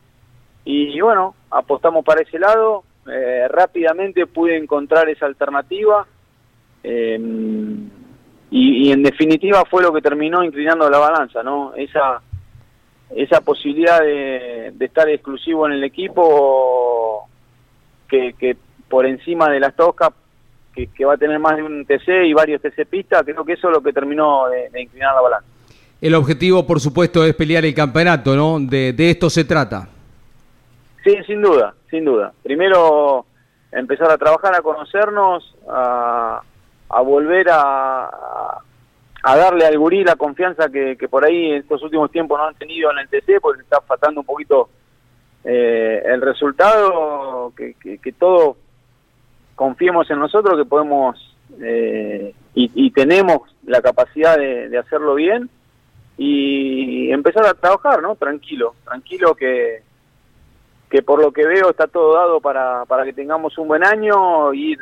[0.64, 2.85] Y bueno, apostamos para ese lado.
[3.11, 6.07] Eh, rápidamente pude encontrar esa alternativa.
[6.83, 7.18] Eh,
[8.51, 11.75] y, y, en definitiva fue lo que terminó inclinando la balanza, ¿no?
[11.75, 12.23] Esa,
[13.10, 17.28] esa posibilidad de, de estar exclusivo en el equipo
[18.08, 18.56] que, que
[18.88, 20.10] por encima de las tocas
[20.74, 23.52] que, que, va a tener más de un TC y varios TC pistas, creo que
[23.52, 25.46] eso es lo que terminó de, de, inclinar la balanza.
[26.00, 28.58] El objetivo, por supuesto, es pelear el campeonato, ¿no?
[28.58, 29.88] De, de esto se trata.
[31.04, 32.32] Sí, sin duda, sin duda.
[32.42, 33.26] Primero
[33.70, 36.42] empezar a trabajar, a conocernos, a,
[36.88, 38.62] a volver a, a,
[39.24, 42.54] darle al gurí la confianza que, que, por ahí en estos últimos tiempos no han
[42.54, 44.68] tenido en el TC, porque está faltando un poquito
[45.44, 48.56] eh, el resultado, que, que, que todos
[49.54, 55.48] confiemos en nosotros, que podemos eh, y, y, tenemos la capacidad de, de, hacerlo bien
[56.16, 58.16] y empezar a trabajar, ¿no?
[58.16, 59.82] Tranquilo, tranquilo que,
[60.90, 64.52] que por lo que veo está todo dado para, para que tengamos un buen año,
[64.54, 64.78] ir,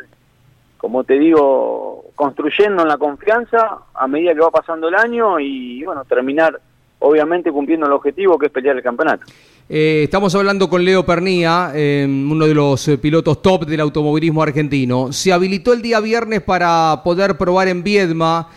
[0.83, 5.85] como te digo, construyendo en la confianza a medida que va pasando el año y,
[5.85, 6.61] bueno, terminar
[6.99, 9.25] obviamente cumpliendo el objetivo que es pelear el campeonato.
[9.69, 14.43] Eh, estamos hablando con Leo Pernía, eh, uno de los eh, pilotos top del automovilismo
[14.43, 15.13] argentino.
[15.13, 18.49] Se habilitó el día viernes para poder probar en Viedma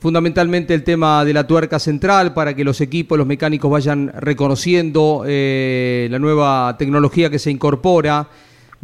[0.00, 5.24] fundamentalmente el tema de la tuerca central para que los equipos, los mecánicos vayan reconociendo
[5.26, 8.28] eh, la nueva tecnología que se incorpora.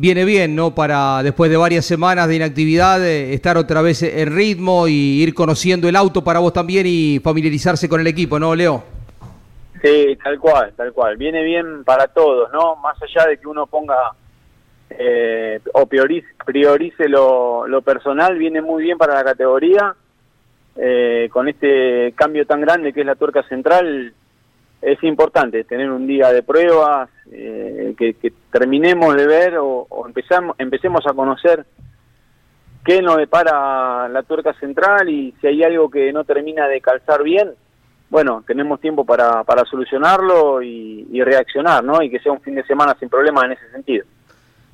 [0.02, 0.74] Viene bien, ¿no?
[0.74, 5.32] Para después de varias semanas de inactividad eh, estar otra vez en ritmo y ir
[5.32, 8.82] conociendo el auto para vos también y familiarizarse con el equipo, ¿no, Leo?
[9.80, 11.16] Sí, tal cual, tal cual.
[11.16, 12.74] Viene bien para todos, ¿no?
[12.82, 13.94] Más allá de que uno ponga
[14.90, 19.94] eh, o priorice, priorice lo, lo personal, viene muy bien para la categoría
[20.74, 24.12] eh, con este cambio tan grande que es la tuerca central,
[24.82, 30.56] es importante tener un día de pruebas, eh, que, terminemos de ver o, o, empezamos,
[30.58, 31.64] empecemos a conocer
[32.84, 37.22] qué nos depara la tuerca central y si hay algo que no termina de calzar
[37.22, 37.52] bien,
[38.10, 42.02] bueno, tenemos tiempo para, para solucionarlo y, y reaccionar, ¿no?
[42.02, 44.04] Y que sea un fin de semana sin problemas en ese sentido.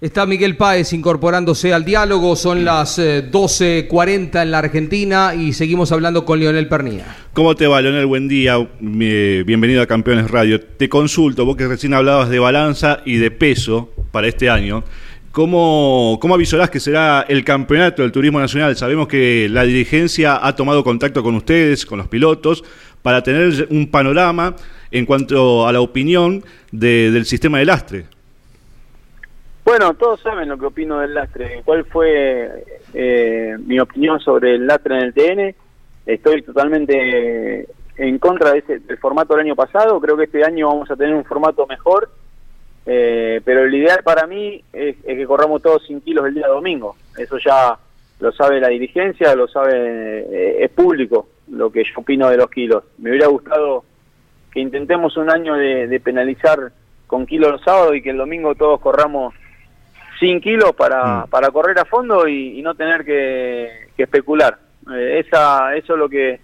[0.00, 5.90] Está Miguel Páez incorporándose al diálogo, son las eh, 12.40 en la Argentina y seguimos
[5.90, 7.16] hablando con Leonel Pernía.
[7.32, 8.06] ¿Cómo te va, Leonel?
[8.06, 10.60] Buen día, bienvenido a Campeones Radio.
[10.60, 14.84] Te consulto, vos que recién hablabas de balanza y de peso para este año.
[15.32, 18.76] ¿Cómo, ¿Cómo avisorás que será el campeonato del turismo nacional?
[18.76, 22.62] Sabemos que la dirigencia ha tomado contacto con ustedes, con los pilotos,
[23.02, 24.54] para tener un panorama
[24.92, 28.17] en cuanto a la opinión de, del sistema de lastre.
[29.68, 31.60] Bueno, todos saben lo que opino del lastre.
[31.62, 35.54] ¿Cuál fue eh, mi opinión sobre el lastre en el TN?
[36.06, 40.00] Estoy totalmente en contra de ese, del formato del año pasado.
[40.00, 42.08] Creo que este año vamos a tener un formato mejor.
[42.86, 46.96] Eh, pero el ideal para mí es, que corramos todos sin kilos el día domingo.
[47.18, 47.78] Eso ya
[48.20, 52.48] lo sabe la dirigencia, lo sabe, eh, es público lo que yo opino de los
[52.48, 52.84] kilos.
[52.96, 53.84] Me hubiera gustado
[54.50, 56.72] que intentemos un año de, de penalizar
[57.06, 59.34] con kilos los sábados y que el domingo todos corramos
[60.18, 61.30] 100 kilos para, mm.
[61.30, 64.58] para correr a fondo y, y no tener que, que especular.
[64.92, 66.40] Eh, esa, eso es lo que,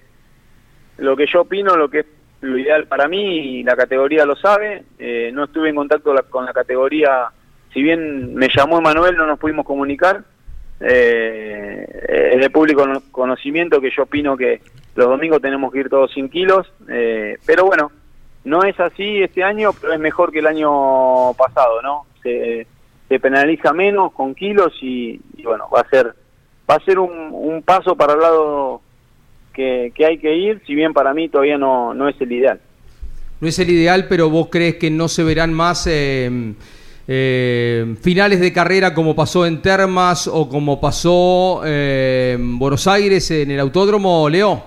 [0.99, 2.07] lo que yo opino, lo que es
[2.45, 4.85] lo ideal para mí y la categoría lo sabe.
[4.99, 7.29] Eh, no estuve en contacto la, con la categoría,
[7.73, 10.23] si bien me llamó Emanuel, no nos pudimos comunicar.
[10.81, 14.61] Eh, es de público conocimiento que yo opino que
[14.95, 17.91] los domingos tenemos que ir todos 100 kilos, eh, pero bueno,
[18.45, 22.07] no es así este año, pero es mejor que el año pasado, ¿no?
[22.23, 22.67] Se,
[23.15, 26.13] se penaliza menos con kilos y, y, bueno, va a ser
[26.69, 28.81] va a ser un, un paso para el lado
[29.53, 32.61] que, que, hay que ir, si bien para mí todavía no, no es el ideal.
[33.41, 36.55] No es el ideal, pero vos crees que no se verán más eh,
[37.07, 43.31] eh, finales de carrera como pasó en Termas o como pasó eh, en Buenos Aires
[43.31, 44.61] en el autódromo, Leo.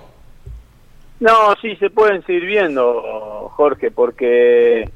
[1.20, 4.88] No, sí, se pueden seguir viendo, Jorge, porque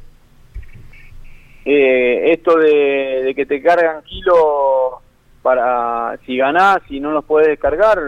[1.65, 4.37] eh, esto de, de, que te cargan kilos
[5.43, 7.99] para si ganás y no los puedes descargar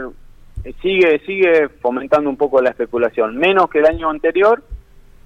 [0.65, 3.37] eh, sigue sigue fomentando un poco la especulación.
[3.37, 4.63] Menos que el año anterior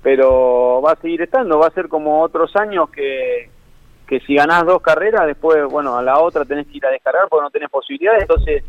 [0.02, 1.58] pero va a seguir estando.
[1.58, 3.50] Va a ser como otros años que
[4.06, 7.28] que si ganás dos carreras después bueno a la otra tenés que ir a descargar
[7.28, 8.22] porque no tenés posibilidades.
[8.22, 8.64] Entonces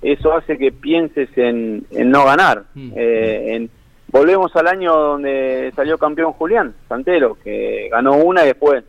[0.00, 2.64] eso hace que pienses en, en no ganar.
[2.74, 2.92] Mm.
[2.96, 3.70] eh, en
[4.10, 8.84] volvemos al año donde salió campeón Julián Santero, que ganó una y después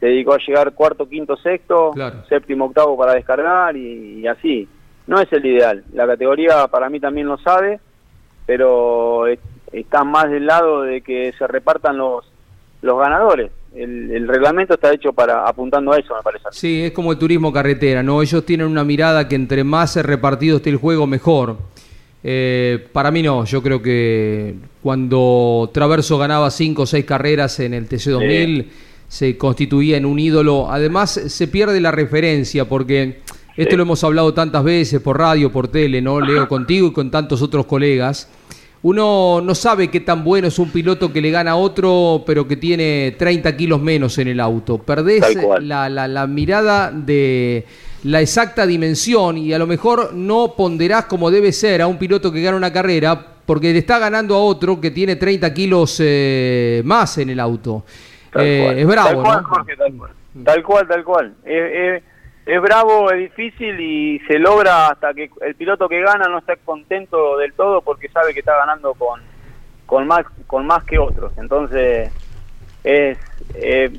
[0.00, 1.92] se dedicó a llegar cuarto, quinto, sexto,
[2.28, 4.66] séptimo, octavo para descargar y, así.
[5.06, 5.84] No es el ideal.
[5.92, 7.80] La categoría para mí también lo sabe,
[8.46, 9.26] pero
[9.72, 12.24] está más del lado de que se repartan los,
[12.80, 13.50] los ganadores.
[13.74, 16.44] El, reglamento está hecho para apuntando a eso, me parece.
[16.52, 18.22] Sí, es como el turismo carretera, ¿no?
[18.22, 21.56] Ellos tienen una mirada que entre más repartido esté el juego, mejor.
[22.22, 27.74] Eh, para mí no, yo creo que cuando Traverso ganaba cinco o seis carreras en
[27.74, 28.66] el TC2000
[29.10, 30.70] se constituía en un ídolo.
[30.70, 33.22] Además se pierde la referencia porque
[33.56, 36.20] esto lo hemos hablado tantas veces por radio, por tele, ¿no?
[36.20, 38.28] Leo contigo y con tantos otros colegas.
[38.82, 42.46] Uno no sabe qué tan bueno es un piloto que le gana a otro, pero
[42.46, 44.78] que tiene 30 kilos menos en el auto.
[44.78, 47.66] Perdés la, la, la mirada de
[48.04, 52.30] la exacta dimensión y a lo mejor no ponderás como debe ser a un piloto
[52.30, 56.80] que gana una carrera porque le está ganando a otro que tiene 30 kilos eh,
[56.84, 57.84] más en el auto.
[58.36, 60.86] Eh, es bravo, tal cual, tal cual.
[60.86, 62.02] Tal cual, Es,
[62.46, 66.56] es, bravo, es difícil y se logra hasta que el piloto que gana no está
[66.56, 69.20] contento del todo porque sabe que está ganando con,
[69.86, 71.32] con, más, con más que otros.
[71.36, 72.12] Entonces,
[72.84, 73.18] es,
[73.54, 73.90] eh,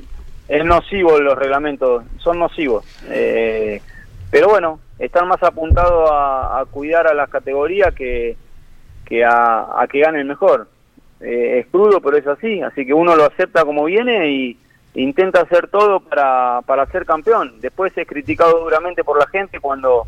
[0.48, 2.84] es nocivo los reglamentos, son nocivos.
[3.08, 3.80] Eh,
[4.30, 8.36] pero bueno, están más apuntados a, cuidar a las categorías que,
[9.04, 10.68] que a, que gane el mejor.
[11.22, 14.58] Eh, es crudo, pero es así, así que uno lo acepta como viene y
[14.94, 17.60] intenta hacer todo para, para ser campeón.
[17.60, 20.04] Después es criticado duramente por la gente cuando,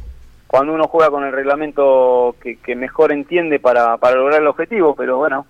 [0.46, 5.18] cuando uno juega con el reglamento que, mejor entiende para, para lograr el objetivo, pero
[5.18, 5.46] bueno,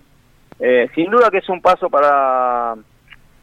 [0.59, 2.75] eh, sin duda que es un paso para...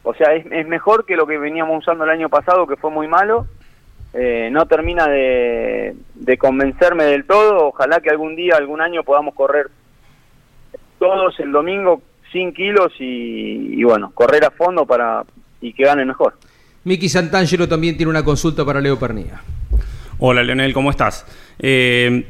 [0.05, 2.91] O sea, es, es mejor que lo que veníamos usando el año pasado, que fue
[2.91, 3.47] muy malo,
[4.13, 5.95] eh, no termina de,
[6.37, 7.67] convencerme del todo.
[7.67, 9.69] Ojalá que algún día, algún año podamos correr
[10.99, 12.01] todos el domingo
[12.33, 15.23] sin kilos y, bueno, correr a fondo para
[15.61, 16.33] y que gane mejor.
[16.83, 19.41] Miki Santangelo también tiene una consulta para Leo Pernilla.
[20.19, 21.25] Hola Leonel, ¿cómo estás?
[21.59, 22.25] Eh,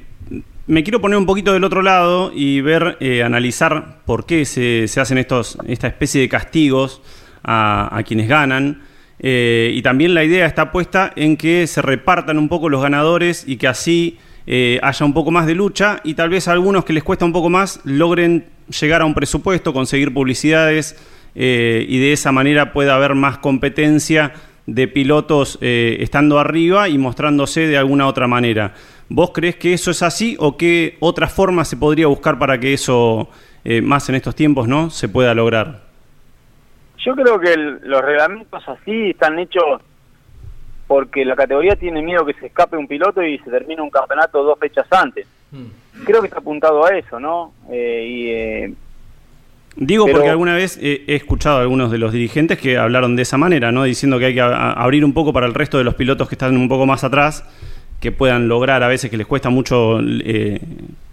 [0.68, 4.84] me quiero poner un poquito del otro lado y ver, eh, analizar por qué se,
[5.00, 7.02] hacen estos, esta especie de castigos
[7.44, 8.84] a, a quienes ganan.
[9.20, 13.46] Eh, y también la idea está puesta en que se repartan un poco los ganadores
[13.48, 16.86] y que así eh, haya un poco más de lucha y tal vez a algunos
[16.86, 20.98] que les cuesta un poco más logren llegar a un presupuesto, conseguir publicidades
[21.36, 24.34] eh, y de esa manera pueda haber más competencia
[24.66, 28.74] de pilotos estando arriba y mostrándose de alguna otra manera.
[29.10, 32.74] ¿Vos crees que eso es así o qué otra forma se podría buscar para que
[32.74, 33.28] eso,
[33.82, 35.82] más en estos tiempos, no se pueda lograr?
[37.06, 39.82] Yo creo que los reglamentos así están hechos
[40.94, 44.44] porque la categoría tiene miedo que se escape un piloto y se termine un campeonato
[44.44, 45.26] dos fechas antes.
[45.50, 45.66] Hmm.
[46.06, 47.52] Creo que está apuntado a eso, ¿no?
[47.72, 48.74] Eh, y, eh,
[49.76, 53.40] Digo porque alguna vez he, escuchado a algunos de los dirigentes que hablaron de esa
[53.40, 53.86] manera, ¿no?
[53.86, 56.56] Diciendo que hay que abrir un poco para el resto de los pilotos que están
[56.56, 57.44] un poco más atrás
[58.00, 60.62] que puedan lograr a veces que les cuesta mucho eh,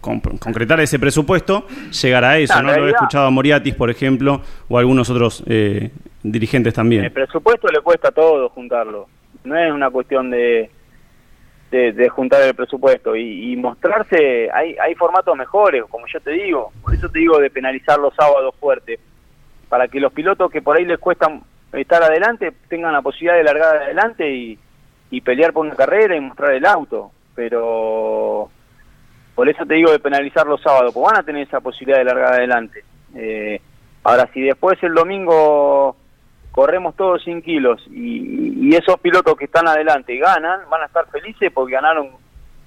[0.02, 1.66] concretar ese presupuesto,
[2.02, 2.62] llegar a eso.
[2.62, 2.76] ¿no?
[2.76, 5.90] Lo he escuchado a Moriatis, por ejemplo, o a algunos otros eh,
[6.22, 7.04] dirigentes también.
[7.04, 9.08] El presupuesto le cuesta a todo juntarlo.
[9.44, 10.70] No es una cuestión de,
[11.70, 14.50] de, juntar el presupuesto y, mostrarse.
[14.52, 16.72] Hay, hay formatos mejores, como yo te digo.
[16.82, 19.00] Por eso te digo de penalizar los sábados fuertes.
[19.68, 21.30] Para que los pilotos que por ahí les cuesta
[21.72, 24.58] estar adelante tengan la posibilidad de largar adelante y
[25.10, 28.48] y pelear por una carrera y mostrar el auto, pero
[29.34, 32.04] por eso te digo de penalizar los sábados, pues van a tener esa posibilidad de
[32.04, 32.84] largar adelante.
[33.14, 33.60] Eh,
[34.04, 35.96] ahora, si después el domingo
[36.50, 41.50] corremos todos sin kilos y, esos pilotos que están adelante ganan, van a estar felices
[41.52, 42.10] porque ganaron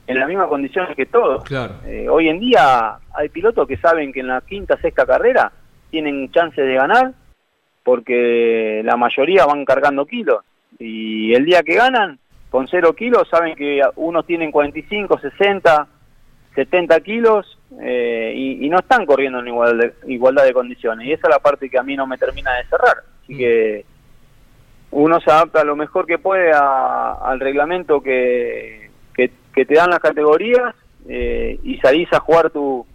[0.05, 1.45] en las mismas condiciones que todos.
[1.45, 1.75] Claro.
[1.85, 5.49] Eh, hoy en día hay pilotos que saben que en la quinta, sexta carrera
[5.89, 7.13] tienen chances de ganar
[7.83, 10.43] porque la mayoría van cargando kilos
[10.77, 12.19] y el día que ganan
[12.49, 15.87] con cero kilos saben que unos tienen 45, 60,
[16.53, 21.07] 70 kilos eh, y, no están corriendo en igual de, igualdad de condiciones.
[21.07, 22.97] Y esa es la parte que a mí no me termina de cerrar.
[23.23, 23.85] Así que
[24.91, 30.75] uno se adapta lo mejor que puede al reglamento que, que, te dan las categorías
[31.07, 32.85] eh, y salís a jugar tu,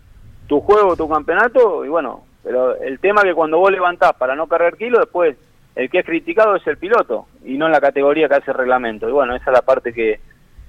[0.47, 1.85] tu juego, tu campeonato.
[1.85, 5.37] Y bueno, pero el tema que cuando vos levantás para no cargar kilos, después
[5.77, 9.09] el que es criticado es el piloto y no la categoría que hace el reglamento.
[9.09, 10.19] Y bueno, esa es la parte que,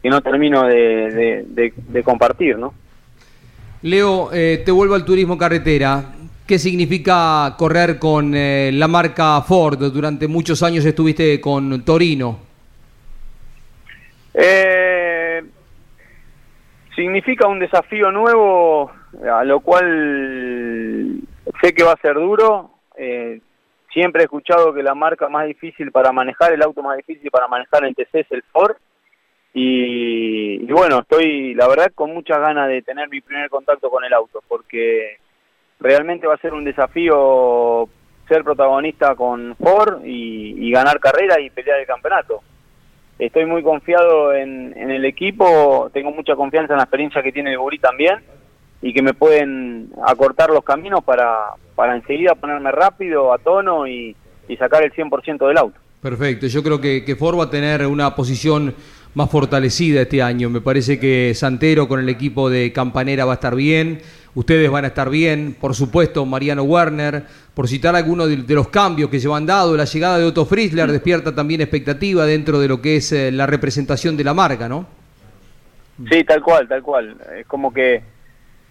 [0.04, 2.74] no termino de, compartir, ¿no?
[3.82, 6.04] Leo, eh, te vuelvo al turismo carretera.
[6.50, 9.78] ¿Qué significa correr con eh, la marca Ford?
[9.94, 12.40] Durante muchos años estuviste con Torino.
[14.34, 15.44] Eh,
[16.96, 18.92] significa un desafío nuevo,
[19.32, 21.20] a lo cual
[21.62, 22.72] sé que va a ser duro.
[22.98, 23.42] Eh,
[23.94, 27.48] siempre he escuchado que la marca más difícil para manejar, el auto más difícil para
[27.48, 28.76] manejar en TC es el Ford.
[29.54, 34.14] Y, bueno, estoy la verdad con muchas ganas de tener mi primer contacto con el
[34.14, 35.20] auto, porque
[35.80, 37.88] realmente va a ser un desafío
[38.28, 42.42] ser protagonista con Ford y, ganar carrera y pelear el campeonato.
[43.18, 47.58] Estoy muy confiado en, el equipo, tengo mucha confianza en la experiencia que tiene el
[47.58, 48.20] Burí también
[48.82, 51.38] y que me pueden acortar los caminos para,
[51.76, 54.16] para enseguida ponerme rápido, a tono y,
[54.58, 55.80] sacar el 100% del auto.
[56.02, 58.74] Perfecto, yo creo que, que Ford va a tener una posición
[59.14, 60.50] más fortalecida este año.
[60.50, 64.02] Me parece que Santero con el equipo de Campanera va a estar bien,
[64.36, 67.24] ustedes van a estar bien, por supuesto Mariano Werner,
[67.54, 70.92] por citar algunos de, los cambios que se han dado, la llegada de Otto Frizzler
[70.92, 74.86] despierta también expectativa dentro de lo que es eh, la representación de la marca, ¿no?
[76.10, 77.18] Sí, tal cual, tal cual.
[77.38, 78.02] Es como que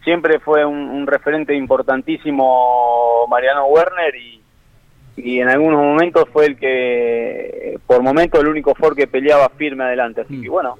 [0.02, 4.40] siempre fue un, referente importantísimo Mariano Werner y,
[5.16, 9.84] y en algunos momentos fue el que, por momentos, el único Ford que peleaba firme
[9.84, 10.22] adelante.
[10.22, 10.42] Así mm.
[10.42, 10.78] que bueno,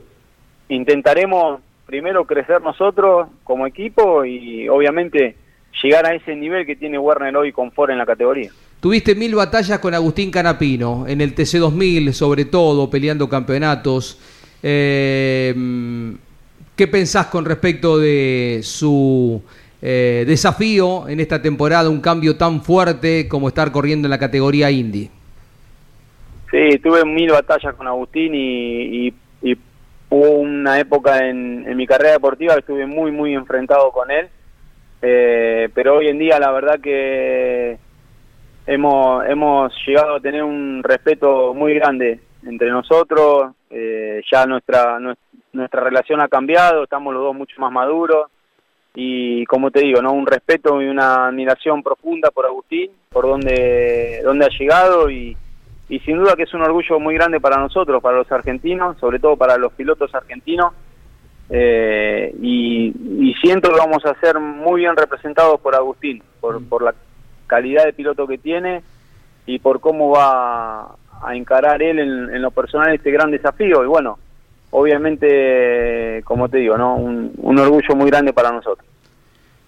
[0.70, 5.36] intentaremos primero crecer nosotros como equipo y obviamente
[5.82, 8.50] llegar a ese nivel que tiene Werner hoy con Ford en la categoría.
[8.78, 14.20] Tuviste mil batallas con Agustín Canapino, en el TC2000 sobre todo, peleando campeonatos.
[14.62, 15.54] Eh,
[16.76, 19.40] ¿Qué pensás con respecto de su
[19.80, 24.70] eh, desafío en esta temporada, un cambio tan fuerte como estar corriendo en la categoría
[24.70, 25.08] Indy?
[26.50, 29.10] Sí, tuve mil batallas con Agustín y
[30.10, 34.28] hubo una época en, mi carrera deportiva que estuve muy, muy enfrentado con él,
[35.02, 37.78] eh, pero hoy en día la verdad que
[38.66, 44.98] hemos, hemos llegado a tener un respeto muy grande entre nosotros, eh, ya nuestra,
[45.52, 48.30] nuestra relación ha cambiado, estamos los dos mucho más maduros.
[48.94, 50.12] Y como te digo, ¿no?
[50.12, 55.36] un respeto y una admiración profunda por Agustín, por donde, donde ha llegado y
[55.88, 59.18] y sin duda que es un orgullo muy grande para nosotros, para los argentinos, sobre
[59.18, 60.72] todo para los pilotos argentinos,
[61.50, 66.92] eh, y, siento que vamos a ser muy bien representados por Agustín, por, por la
[67.46, 68.82] calidad de piloto que tiene
[69.46, 74.18] y por cómo va a encarar él en, lo personal este gran desafío, y bueno,
[74.70, 76.96] obviamente, como te digo, ¿no?
[76.96, 78.86] un, un orgullo muy grande para nosotros.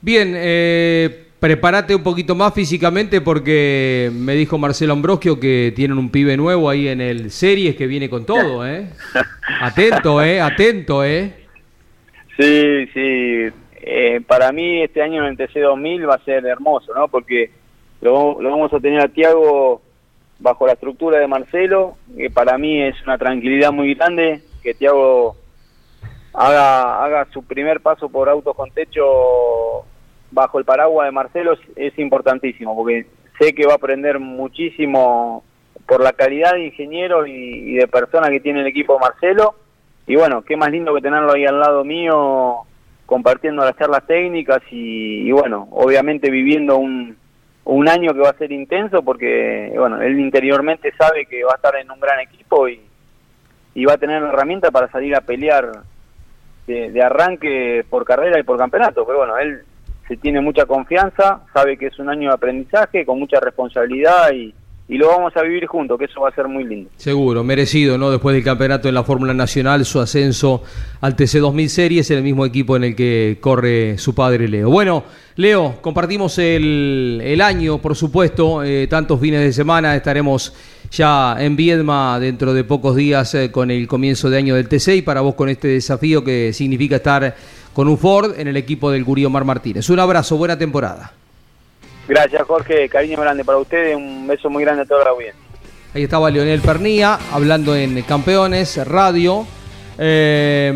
[0.02, 6.10] Bien, eh, prepárate un poquito más físicamente porque me dijo Marcelo Ambrosio que tienen un
[6.10, 8.90] pibe nuevo ahí en el Series que viene con todo, ¿eh?
[9.60, 10.40] Atento, ¿eh?
[10.40, 11.34] Atento, ¿eh?
[12.38, 13.48] Sí, sí.
[13.82, 17.08] Eh, para mí este año en el TC2000 va a ser hermoso, ¿no?
[17.08, 17.50] Porque
[18.02, 19.80] lo, vamos a tener a Tiago
[20.38, 25.36] bajo la estructura de Marcelo, que para mí es una tranquilidad muy grande que Tiago
[26.34, 29.84] haga, haga su primer paso por autos con techo
[30.30, 33.06] bajo el paraguas de Marcelo es, importantísimo, porque
[33.38, 35.44] sé que va a aprender muchísimo
[35.86, 39.54] por la calidad de ingeniero y, de persona que tiene el equipo Marcelo.
[40.06, 42.62] Y bueno, qué más lindo que tenerlo ahí al lado mío
[43.06, 47.16] compartiendo las charlas técnicas y, bueno, obviamente viviendo un,
[47.64, 51.56] un año que va a ser intenso porque, bueno, él interiormente sabe que va a
[51.56, 52.80] estar en un gran equipo y,
[53.74, 55.70] y va a tener herramientas para salir a pelear
[56.68, 59.04] de, de, arranque por carrera y por campeonato.
[59.04, 59.64] Pero bueno, él
[60.10, 64.52] se tiene mucha confianza, sabe que es un año de aprendizaje con mucha responsabilidad y,
[64.88, 66.90] lo vamos a vivir juntos, que eso va a ser muy lindo.
[66.96, 68.10] Seguro, merecido, ¿no?
[68.10, 70.64] Después del campeonato en la Fórmula Nacional, su ascenso
[71.00, 74.68] al TC 2000 Series, el mismo equipo en el que corre su padre Leo.
[74.68, 75.04] Bueno,
[75.36, 80.52] Leo, compartimos el, el año, por supuesto, eh, tantos fines de semana, estaremos
[80.90, 84.96] ya en Viedma dentro de pocos días eh, con el comienzo de año del TC
[84.96, 87.36] y para vos con este desafío que significa estar
[87.80, 89.88] con un Ford en el equipo del Gurío Mar Martínez.
[89.88, 91.14] Un abrazo, buena temporada.
[92.06, 95.40] Gracias Jorge, cariño grande para ustedes, un beso muy grande a toda la audiencia.
[95.94, 99.46] Ahí estaba Leonel Pernía hablando en Campeones Radio.
[99.96, 100.74] Eh,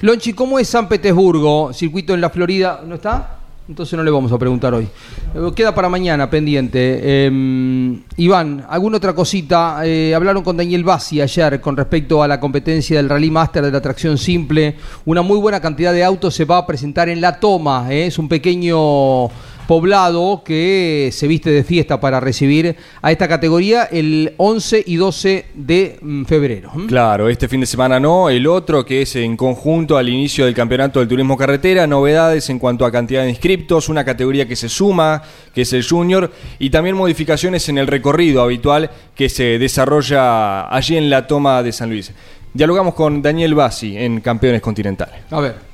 [0.00, 1.72] Lonchi, ¿cómo es San Petersburgo?
[1.72, 3.37] Circuito en la Florida, ¿no está?
[3.68, 4.88] Entonces no le vamos a preguntar hoy.
[5.34, 7.00] Eh, queda para mañana pendiente.
[7.02, 9.80] Eh, Iván, ¿alguna otra cosita?
[9.84, 13.70] Eh, hablaron con Daniel Bassi ayer con respecto a la competencia del Rally Master de
[13.70, 14.76] la tracción simple.
[15.04, 17.92] Una muy buena cantidad de autos se va a presentar en la toma.
[17.92, 19.28] Es un pequeño
[19.68, 25.44] poblado que se viste de fiesta para recibir a esta categoría el 11 y 12
[25.52, 26.72] de mm, febrero.
[26.88, 30.54] Claro, este fin de semana no, el otro que es en conjunto al inicio del
[30.54, 34.70] campeonato del turismo carretera, novedades en cuanto a cantidad de inscriptos, una categoría que se
[34.70, 35.22] suma,
[35.54, 40.96] que es el junior, y también modificaciones en el recorrido habitual que se desarrolla allí
[40.96, 42.10] en la toma de San Luis.
[42.54, 45.24] Dialogamos con Daniel Bassi en Campeones Continentales.
[45.30, 45.67] A ver.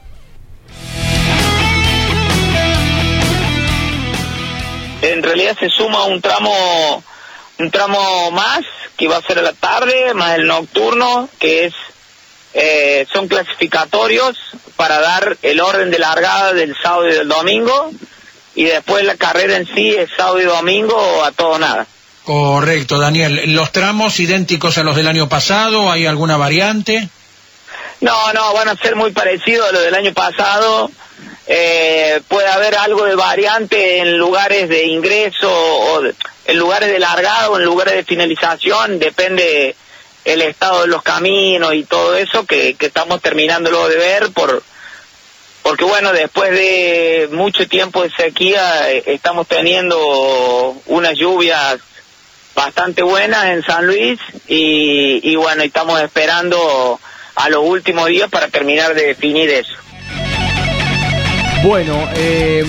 [5.12, 7.02] En realidad se suma un tramo
[7.58, 8.60] un tramo más
[8.96, 11.74] que va a ser a la tarde, más el nocturno, que es
[12.52, 14.36] eh, son clasificatorios
[14.76, 17.90] para dar el orden de largada del sábado y del domingo
[18.54, 21.86] y después la carrera en sí es sábado y domingo a todo nada.
[22.24, 23.52] Correcto, Daniel.
[23.54, 25.90] ¿Los tramos idénticos a los del año pasado?
[25.90, 27.08] ¿Hay alguna variante?
[28.00, 30.90] No, no, van a ser muy parecidos a los del año pasado.
[31.46, 36.02] Eh, puede haber algo de variante en lugares de ingreso o
[36.46, 39.76] en lugares de largado en lugares de finalización, depende
[40.24, 44.62] el estado de los caminos y todo eso que, que estamos terminándolo de ver por
[45.62, 51.78] porque bueno, después de mucho tiempo de sequía eh, estamos teniendo unas lluvias
[52.54, 57.00] bastante buenas en San Luis y, y bueno, estamos esperando
[57.34, 59.74] a los últimos días para terminar de definir eso.
[61.64, 62.62] Bueno, eh,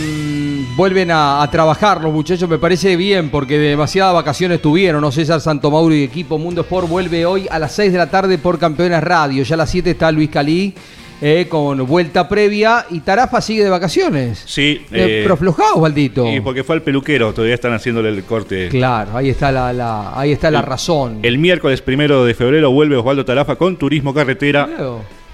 [0.77, 5.11] vuelven a, trabajar los muchachos, me parece bien, porque demasiadas vacaciones tuvieron, ¿no?
[5.11, 8.57] César Santomauro y equipo Mundo Sport vuelve hoy a las 6 de la tarde por
[8.57, 10.73] Campeones Radio, ya a las 7 está Luis Calí.
[11.21, 14.43] Eh, con vuelta previa y Tarafa sigue de vacaciones.
[14.45, 14.85] Sí.
[14.91, 16.29] Eh, pero aflojado, Valdito.
[16.29, 18.67] Y porque fue al peluquero, todavía están haciéndole el corte.
[18.67, 21.19] Claro, ahí está la, la ahí está la razón.
[21.23, 24.67] El miércoles primero de febrero vuelve Osvaldo Tarafa con Turismo Carretera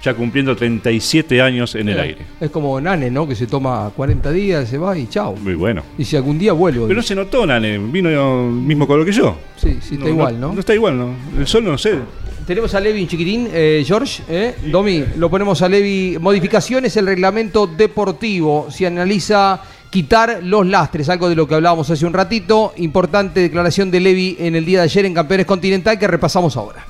[0.02, 2.26] ya cumpliendo 37 años en el aire.
[2.40, 3.26] Es como Nane, ¿no?
[3.26, 5.36] Que se toma 40 días, se va y chao.
[5.36, 5.82] Muy bueno.
[5.96, 6.86] Y si algún día vuelvo.
[6.88, 9.36] Pero no se notó Nane, vino el mismo color que yo.
[9.56, 10.52] Sí, sí, está igual, ¿no?
[10.52, 10.60] ¿no?
[10.60, 11.14] está igual, ¿no?
[11.38, 11.98] El sol no sé.
[12.46, 14.56] Tenemos a Levi chiquitín, eh, George, eh.
[14.66, 16.18] Domi, lo ponemos a Levi.
[16.20, 18.66] Modificaciones, el reglamento deportivo.
[18.68, 22.72] Se analiza quitar los lastres, algo de lo que hablábamos hace un ratito.
[22.78, 26.84] Importante declaración de Levi en el día de ayer en Campeones Continental que repasamos ahora.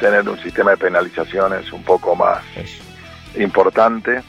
[0.00, 2.42] Tener un sistema de penalizaciones un poco más
[3.36, 4.22] importante.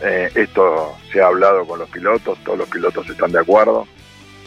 [0.00, 3.86] Eh, esto se ha hablado con los pilotos, todos los pilotos están de acuerdo.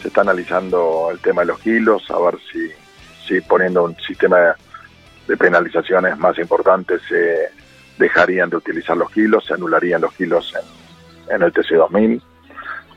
[0.00, 2.70] Se está analizando el tema de los kilos, a ver si,
[3.26, 4.56] si poniendo un sistema
[5.28, 7.50] de penalizaciones más importante se
[7.98, 10.52] dejarían de utilizar los kilos, se anularían los kilos
[11.28, 12.20] en, en el TC2000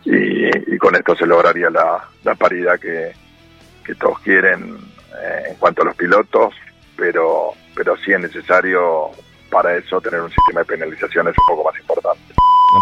[0.05, 3.11] y, y, con esto se lograría la, la paridad que,
[3.83, 4.77] que todos quieren
[5.21, 6.53] eh, en cuanto a los pilotos,
[6.95, 9.11] pero, pero sí es necesario
[9.49, 12.33] para eso tener un sistema de penalizaciones un poco más importante.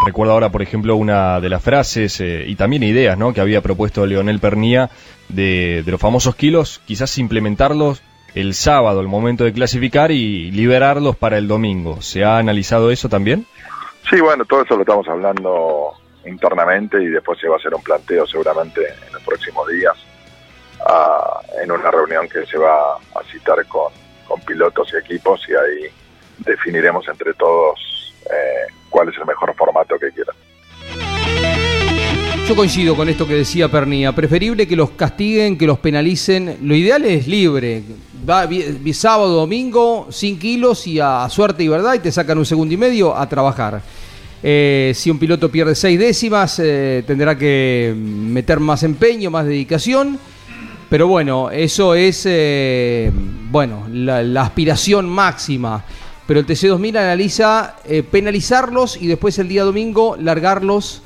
[0.05, 3.33] Recuerdo ahora, por ejemplo, una de las frases eh, y también ideas ¿no?
[3.33, 4.89] que había propuesto Leonel Pernía
[5.29, 8.01] de, de los famosos kilos, quizás implementarlos
[8.33, 12.01] el sábado, el momento de clasificar y liberarlos para el domingo.
[12.01, 13.45] ¿Se ha analizado eso también?
[14.09, 15.93] Sí, bueno, todo eso lo estamos hablando
[16.25, 19.93] internamente y después se va a hacer un planteo seguramente en los próximos días
[21.61, 23.91] en una reunión que se va a citar con,
[24.27, 25.89] con, pilotos y equipos y ahí
[26.39, 30.35] definiremos entre todos eh, cuál es el mejor formato que quieran.
[32.47, 34.11] Yo coincido con esto que decía Pernía.
[34.11, 36.57] Preferible que los castiguen, que los penalicen.
[36.63, 37.83] Lo ideal es libre.
[38.29, 38.47] Va
[38.93, 42.77] sábado, domingo, sin kilos y a, suerte y verdad y te sacan un segundo y
[42.77, 43.81] medio a trabajar.
[44.41, 50.19] Eh, si un piloto pierde seis décimas, eh, tendrá que meter más empeño, más dedicación
[50.93, 53.11] pero bueno, eso es eh,
[53.49, 55.83] bueno la, aspiración máxima.
[56.27, 61.01] Pero el TC2000 analiza eh, penalizarlos y después el día domingo largarlos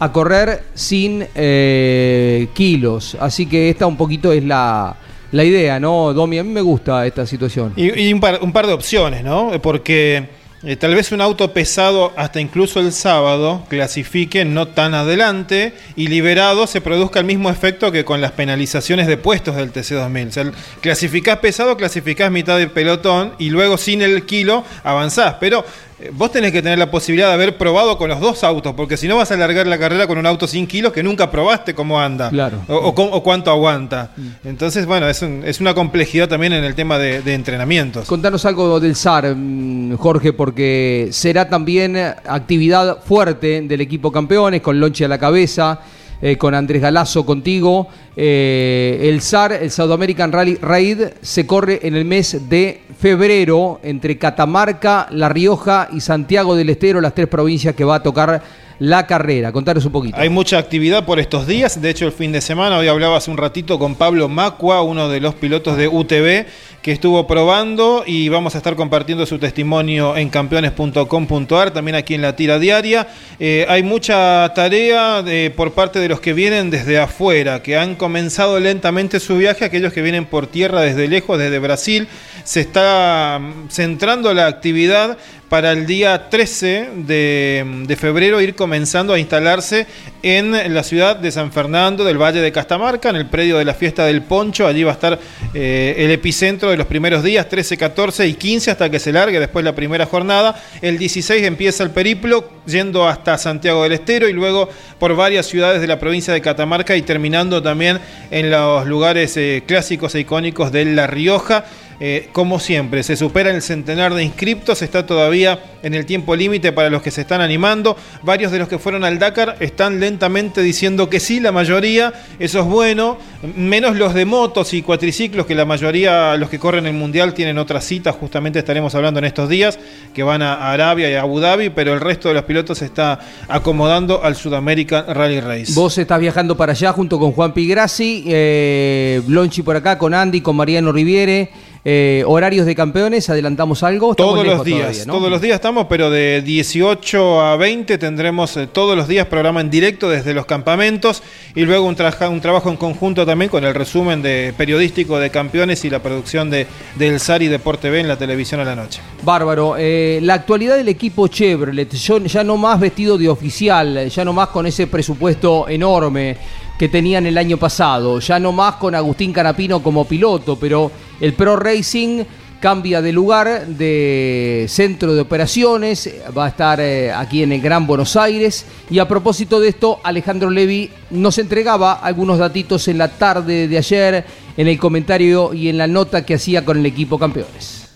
[0.00, 3.16] a correr sin eh, kilos.
[3.20, 4.96] Así que esta un poquito es la,
[5.30, 6.40] la idea, ¿no, Domi?
[6.40, 7.74] A mí me gusta esta situación.
[7.76, 9.52] Y, un, par, un par de opciones, ¿no?
[9.62, 10.30] Porque
[10.64, 16.08] eh, tal vez un auto pesado hasta incluso el sábado clasifique no tan adelante y
[16.08, 20.50] liberado se produzca el mismo efecto que con las penalizaciones de puestos del TC2000.
[20.50, 25.36] O clasificás pesado, clasificás mitad de pelotón y luego sin el kilo avanzás.
[25.38, 25.64] Pero
[26.12, 29.08] vos tenés que tener la posibilidad de haber probado con los dos autos, porque si
[29.08, 32.00] no vas a alargar la carrera con un auto sin kilos que nunca probaste cómo
[32.00, 32.62] anda claro.
[32.68, 34.12] o, cuánto aguanta.
[34.16, 34.48] Mm.
[34.48, 38.06] Entonces, bueno, es, es, una complejidad también en el tema de, de, entrenamientos.
[38.06, 44.78] Contanos algo del SAR, mm, Jorge, porque será también actividad fuerte del equipo campeones, con
[44.78, 45.80] Lonche a la cabeza.
[46.20, 47.86] Eh, con Andrés Galazo contigo.
[48.16, 53.78] Eh, el SAR, el South American Rally Raid, se corre en el mes de febrero
[53.84, 58.42] entre Catamarca, La Rioja y Santiago del Estero, las tres provincias que va a tocar
[58.78, 59.52] la carrera.
[59.52, 60.16] Contaros un poquito.
[60.18, 61.80] Hay mucha actividad por estos días.
[61.80, 65.08] De hecho, el fin de semana, hoy hablaba hace un ratito con Pablo Macua, uno
[65.08, 66.46] de los pilotos de UTV,
[66.82, 72.22] que estuvo probando y vamos a estar compartiendo su testimonio en campeones.com.ar, también aquí en
[72.22, 73.08] la tira diaria.
[73.40, 77.96] Eh, hay mucha tarea de, por parte de los que vienen desde afuera, que han
[77.96, 82.08] comenzado lentamente su viaje, aquellos que vienen por tierra desde lejos, desde Brasil.
[82.44, 85.18] Se está mm, centrando la actividad
[85.48, 89.86] para el día 13 de, febrero ir comenzando a instalarse
[90.22, 93.74] en la ciudad de San Fernando del Valle de Castamarca, en el predio de la
[93.74, 94.66] fiesta del Poncho.
[94.66, 95.18] Allí va a estar
[95.54, 99.40] eh, el epicentro de los primeros días, 13, 14 y 15, hasta que se largue
[99.40, 100.62] después la primera jornada.
[100.82, 104.68] El 16 empieza el periplo, yendo hasta Santiago del Estero y luego
[104.98, 109.62] por varias ciudades de la provincia de Catamarca y terminando también en los lugares eh,
[109.66, 111.64] clásicos e icónicos de La Rioja.
[112.00, 116.70] Eh, como siempre, se supera el centenar de inscriptos, está todavía en el tiempo límite
[116.72, 117.96] para los que se están animando.
[118.22, 122.60] Varios de los que fueron al Dakar están lentamente diciendo que sí, la mayoría, eso
[122.60, 123.18] es bueno,
[123.56, 127.58] menos los de motos y cuatriciclos, que la mayoría, los que corren el Mundial, tienen
[127.58, 129.78] otras citas, justamente estaremos hablando en estos días,
[130.14, 132.84] que van a Arabia y a Abu Dhabi, pero el resto de los pilotos se
[132.84, 133.18] está
[133.48, 135.72] acomodando al Sudamerican Rally Race.
[135.74, 139.20] Vos estás viajando para allá junto con Juan Pigrassi, eh,
[139.64, 141.50] por acá, con Andy, con Mariano Riviere.
[141.84, 144.14] Eh, horarios de campeones, adelantamos algo.
[144.14, 148.96] todos los días, todos los días estamos, pero de 18 a 20 tendremos eh, todos
[148.96, 151.22] los días programa en directo desde los campamentos
[151.54, 151.96] y luego un,
[152.30, 156.50] un trabajo en conjunto también con el resumen de periodístico de campeones y la producción
[156.50, 156.66] de
[156.96, 159.00] del SARI Deporte B en la televisión a la noche.
[159.22, 159.76] Bárbaro.
[159.78, 164.48] Eh, la actualidad del equipo Chevrolet, ya no más vestido de oficial, ya no más
[164.48, 166.36] con ese presupuesto enorme
[166.78, 168.20] que tenían el año pasado.
[168.20, 172.24] Ya no más con Agustín Canapino como piloto, pero el Pro Racing
[172.60, 177.86] cambia de lugar, de centro de operaciones, va a estar eh, aquí en el Gran
[177.86, 178.64] Buenos Aires.
[178.90, 183.78] Y a propósito de esto, Alejandro Levi nos entregaba algunos datitos en la tarde de
[183.78, 184.24] ayer,
[184.56, 187.87] en el comentario y en la nota que hacía con el equipo campeones.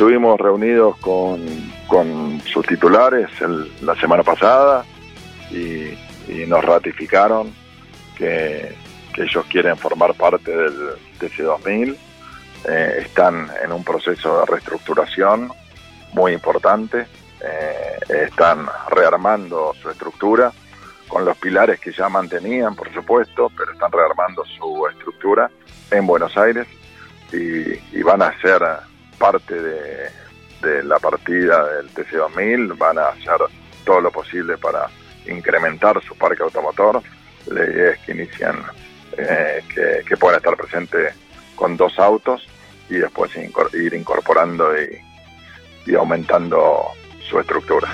[0.00, 1.44] Estuvimos reunidos con
[1.86, 3.28] con sus titulares
[3.82, 4.82] la semana pasada
[5.50, 5.94] y,
[6.46, 7.52] nos ratificaron
[8.16, 8.74] que,
[9.18, 11.94] ellos quieren formar parte del TC2000.
[12.64, 15.52] Eh, están en un proceso de reestructuración
[16.14, 17.06] muy importante.
[17.44, 20.50] Eh, están rearmando su estructura
[21.08, 25.50] con los pilares que ya mantenían, por supuesto, pero están rearmando su estructura
[25.90, 26.66] en Buenos Aires
[27.32, 28.62] y van a ser
[29.20, 30.08] parte de,
[30.62, 33.38] de la partida del TC2000 van a hacer
[33.84, 34.88] todo lo posible para
[35.26, 37.02] incrementar su parque automotor.
[37.46, 38.56] La idea es que inician,
[39.16, 39.62] eh,
[40.06, 41.14] que, puedan estar presentes
[41.54, 42.48] con dos autos
[42.88, 43.30] y después
[43.74, 44.98] ir incorporando y,
[45.86, 46.86] y aumentando
[47.28, 47.88] su estructura.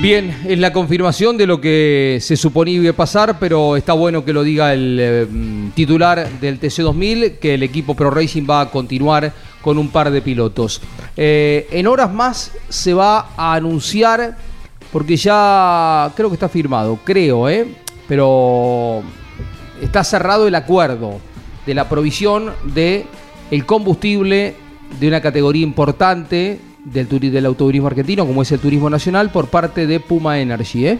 [0.00, 4.24] Bien, es la confirmación de lo que se suponía iba a pasar, pero está bueno
[4.24, 5.26] que lo diga el eh,
[5.74, 9.32] titular del TC2000, que el equipo Pro Racing va a continuar
[9.62, 10.82] con un par de pilotos.
[11.16, 14.36] Eh, en horas más se va a anunciar,
[14.92, 17.66] porque ya creo que está firmado, creo, ¿eh?
[18.06, 19.02] pero
[19.80, 21.18] está cerrado el acuerdo
[21.64, 23.06] de la provisión de
[23.64, 24.54] combustible
[25.00, 29.86] de una categoría importante del, del autoturismo argentino, como es el turismo nacional, por parte
[29.86, 30.86] de Puma Energy.
[30.86, 30.98] ¿eh?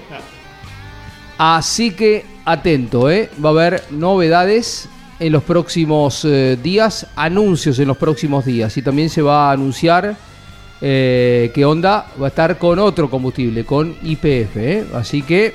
[1.38, 3.30] Así que atento, ¿eh?
[3.42, 8.76] va a haber novedades en los próximos eh, días, anuncios en los próximos días.
[8.76, 10.16] Y también se va a anunciar
[10.80, 14.56] eh, que Honda va a estar con otro combustible, con IPF.
[14.56, 14.84] ¿eh?
[14.94, 15.54] Así que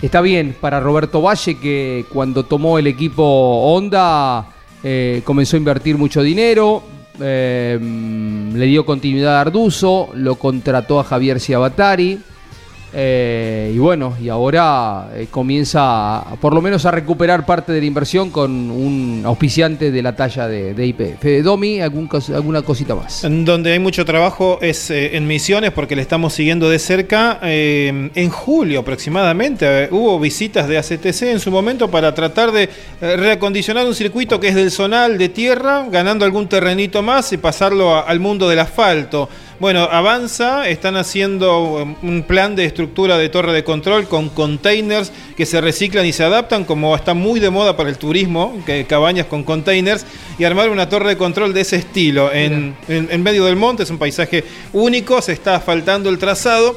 [0.00, 4.46] está bien para Roberto Valle, que cuando tomó el equipo Honda
[5.24, 6.82] comenzó a invertir mucho dinero.
[7.18, 12.20] Le dio continuidad a Arduzo, lo contrató a Javier Ciabatari
[12.94, 17.86] eh, y bueno, y ahora eh, comienza por lo menos a recuperar parte de la
[17.86, 21.42] inversión con un auspiciante de la talla de, IPF.
[21.42, 23.26] Domi, algún, alguna cosita más.
[23.28, 27.38] Donde hay mucho trabajo es eh, en Misiones porque le estamos siguiendo de cerca.
[27.42, 32.68] en julio aproximadamente hubo visitas de ACTC en su momento para tratar de
[33.00, 38.06] reacondicionar un circuito que es del zonal de tierra, ganando algún terrenito más y pasarlo
[38.06, 39.28] al mundo del asfalto.
[39.62, 45.12] Bueno, avanza, están haciendo um, un plan de estructura de torre de control con containers
[45.36, 48.86] que se reciclan y se adaptan, como está muy de moda para el turismo, que
[48.86, 50.04] cabañas con containers,
[50.36, 52.74] y armar una torre de control de ese estilo en,
[53.22, 54.42] medio del monte, es un paisaje
[54.72, 56.76] único, se está asfaltando el trazado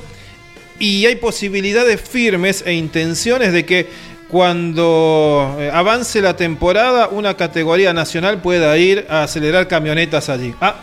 [0.78, 3.88] y hay posibilidades firmes e intenciones de que
[4.30, 10.54] cuando eh, avance la temporada una categoría nacional pueda ir a acelerar camionetas allí.
[10.62, 10.76] Ah,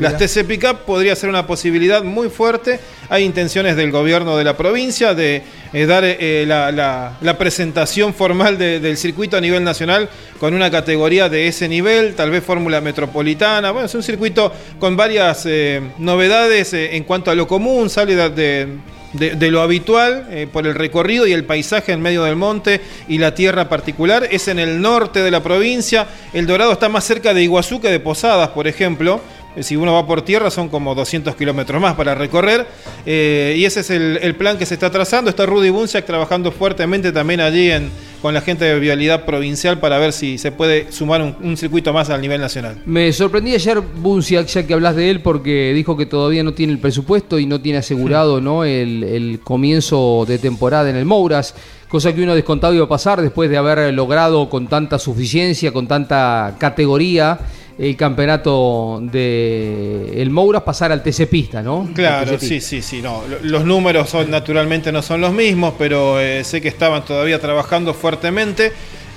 [0.00, 2.80] las TC Pickup podría ser una posibilidad muy fuerte.
[3.08, 5.42] Hay intenciones del gobierno de la provincia de
[5.72, 10.54] eh, dar eh, la, la- la presentación formal de- del circuito a nivel nacional con
[10.54, 13.70] una categoría de ese nivel, tal vez fórmula metropolitana.
[13.72, 18.30] Bueno, es un circuito con varias eh, novedades en cuanto a lo común, sale de-
[18.30, 18.68] de
[19.12, 22.80] de, de lo habitual eh, por el recorrido y el paisaje en medio del monte
[23.08, 24.28] y la tierra particular.
[24.30, 26.06] Es en el norte de la provincia.
[26.32, 29.20] El Dorado está más cerca de Iguazú que de Posadas, por ejemplo.
[29.56, 32.66] Eh, Si uno va por tierra son como 200 kilómetros más para recorrer.
[33.06, 35.30] Eh, y ese es el, el plan que se está trazando.
[35.30, 37.90] Está Rudy Bunciak trabajando fuertemente también allí en,
[38.22, 41.92] con la gente de Vialidad Provincial para ver si se puede sumar un, un circuito
[41.92, 42.80] más a nivel nacional.
[42.86, 46.72] Me sorprendí ayer Bunciak, ya que hablas de él, porque dijo que todavía no tiene
[46.72, 48.64] el presupuesto y no tiene asegurado ¿no?
[48.64, 51.54] El, el comienzo de temporada en el Mouras,
[51.88, 55.88] cosa que uno descontado iba a pasar después de haber logrado con tanta suficiencia, con
[55.88, 57.38] tanta categoría,
[57.80, 61.88] el campeonato de el Mouras pasar al TC Pista, ¿no?
[61.94, 63.00] Claro, sí, sí, sí.
[63.00, 67.04] No, Lo- los números son, naturalmente no son los mismos, pero eh, sé que estaban
[67.04, 68.72] todavía trabajando fuertemente.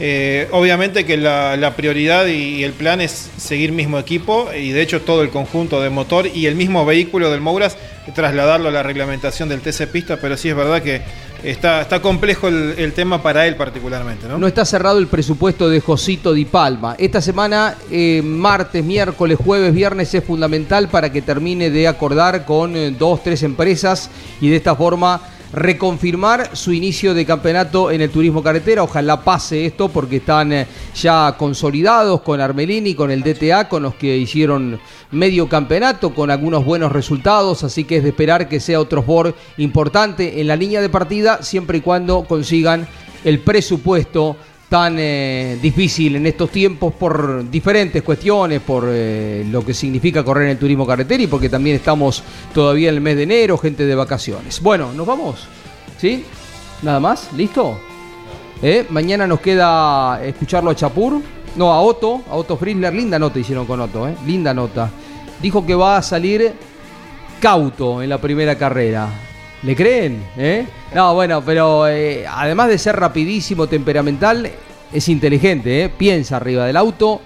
[0.06, 5.02] Eh, obviamente que la, prioridad y el plan es seguir mismo equipo y de hecho
[5.02, 7.78] todo el conjunto de motor y el mismo vehículo del Mouras
[8.14, 11.02] trasladarlo a la reglamentación del TC Pista, pero sí es verdad que
[11.42, 14.38] está, está complejo el, el tema para él particularmente, ¿no?
[14.38, 16.98] No está cerrado el presupuesto de Josito Di Palma.
[17.00, 22.76] Esta semana, eh, martes, miércoles, jueves, viernes, es fundamental para que termine de acordar con
[22.76, 24.10] eh, dos, tres empresas
[24.42, 25.22] y de esta forma
[25.54, 28.84] reconfirmar su inicio de campeonato en el turismo carretera.
[28.84, 33.94] Ojalá pase esto porque están eh, ya consolidados con Armelini, con el DTA, con los
[33.96, 34.80] que hicieron
[35.12, 37.64] medio campeonato, con algunos buenos resultados.
[37.64, 41.44] Así que es de esperar que sea otro sport importante en la línea de partida,
[41.44, 42.88] siempre y cuando consigan
[43.24, 44.36] el presupuesto
[44.74, 50.46] tan eh, difícil en estos tiempos por diferentes cuestiones, por eh, lo que significa correr
[50.46, 52.24] en el turismo carretera y porque también estamos
[52.56, 54.60] todavía en el mes de enero, gente de vacaciones.
[54.60, 55.48] Bueno, nos vamos.
[56.00, 56.26] ¿Sí?
[56.82, 57.32] ¿Nada más?
[57.34, 57.78] ¿Listo?
[58.64, 58.88] ¿Eh?
[58.90, 61.22] Mañana nos queda escucharlo a Chapur.
[61.56, 62.96] No, a Otto, a Otto Frizzler.
[62.96, 64.10] Linda nota hicieron con Otto.
[64.26, 64.90] Linda nota.
[65.40, 66.52] Dijo que va a salir
[67.40, 69.08] cauto en la primera carrera.
[69.64, 70.22] ¿Le creen?
[70.38, 70.66] ¿Eh?
[70.94, 74.52] No, bueno, pero eh, además de ser rapidísimo, temperamental,
[74.92, 75.90] es inteligente, ¿eh?
[75.90, 77.22] piensa arriba del auto.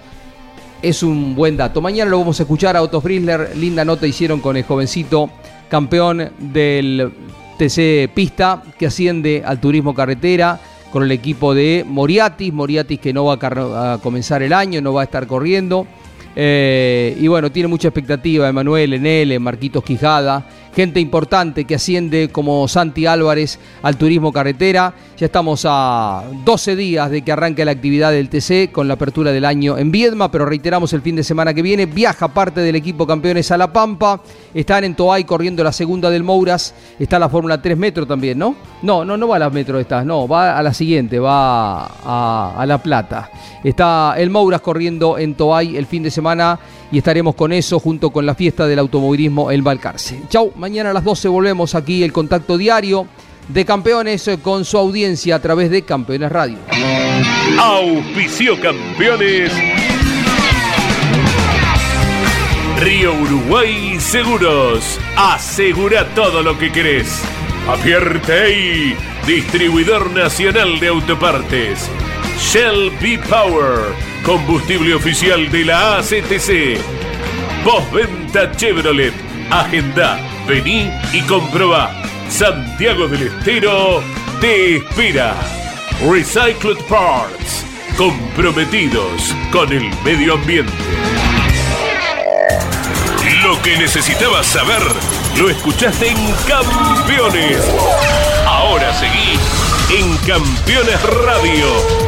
[0.80, 1.80] Es un buen dato.
[1.80, 3.56] Mañana lo vamos a escuchar a Otto Frizzler.
[3.56, 5.28] Linda nota hicieron con el jovencito
[5.68, 7.12] campeón del
[7.58, 10.60] TC Pista que asciende al turismo carretera
[10.92, 12.52] con el equipo de Moriatis.
[12.52, 15.88] Moriatis que no va a comenzar el año, no va a estar corriendo.
[16.36, 20.46] Eh, y bueno, tiene mucha expectativa Emanuel, Enel, Marquitos Quijada,
[20.78, 24.94] gente importante que asciende como Santi Álvarez al turismo carretera.
[25.16, 29.32] Ya estamos a 12 días de que arranque la actividad del TC con la apertura
[29.32, 31.86] del año en Viedma, pero reiteramos el fin de semana que viene.
[31.86, 34.20] Viaja parte del equipo campeones a La Pampa.
[34.54, 36.72] Están en Toay corriendo la segunda del Mouras.
[36.96, 38.54] Está la Fórmula 3 Metro también, ¿no?
[38.82, 42.54] No, no, no va a la Metro estas, no, va a la siguiente, va a,
[42.56, 43.32] a La Plata.
[43.64, 46.56] Está el Mouras corriendo en Toay el fin de semana
[46.90, 50.22] y estaremos con eso junto con la fiesta del automovilismo El Balcarce.
[50.28, 53.06] Chau, mañana a las 12 volvemos aquí el contacto diario
[53.48, 56.58] de campeones con su audiencia a través de Campeones Radio.
[57.58, 59.52] Auspicio campeones.
[62.80, 65.00] Río Uruguay Seguros.
[65.16, 67.22] Asegura todo lo que querés.
[67.68, 71.90] Apierte Distribuidor Nacional de Autopartes.
[72.38, 74.07] Shell B Power.
[74.28, 76.78] Combustible oficial de la ACTC.
[77.64, 79.14] Postventa Chevrolet.
[79.50, 80.20] Agenda.
[80.46, 81.90] Vení y comprobá.
[82.28, 84.02] Santiago del Estero
[84.38, 85.34] te espera.
[86.06, 87.64] Recycled Parts.
[87.96, 90.74] Comprometidos con el medio ambiente.
[93.42, 94.82] Lo que necesitabas saber
[95.38, 97.64] lo escuchaste en Campeones.
[98.46, 99.38] Ahora seguí
[99.98, 102.07] en Campeones Radio,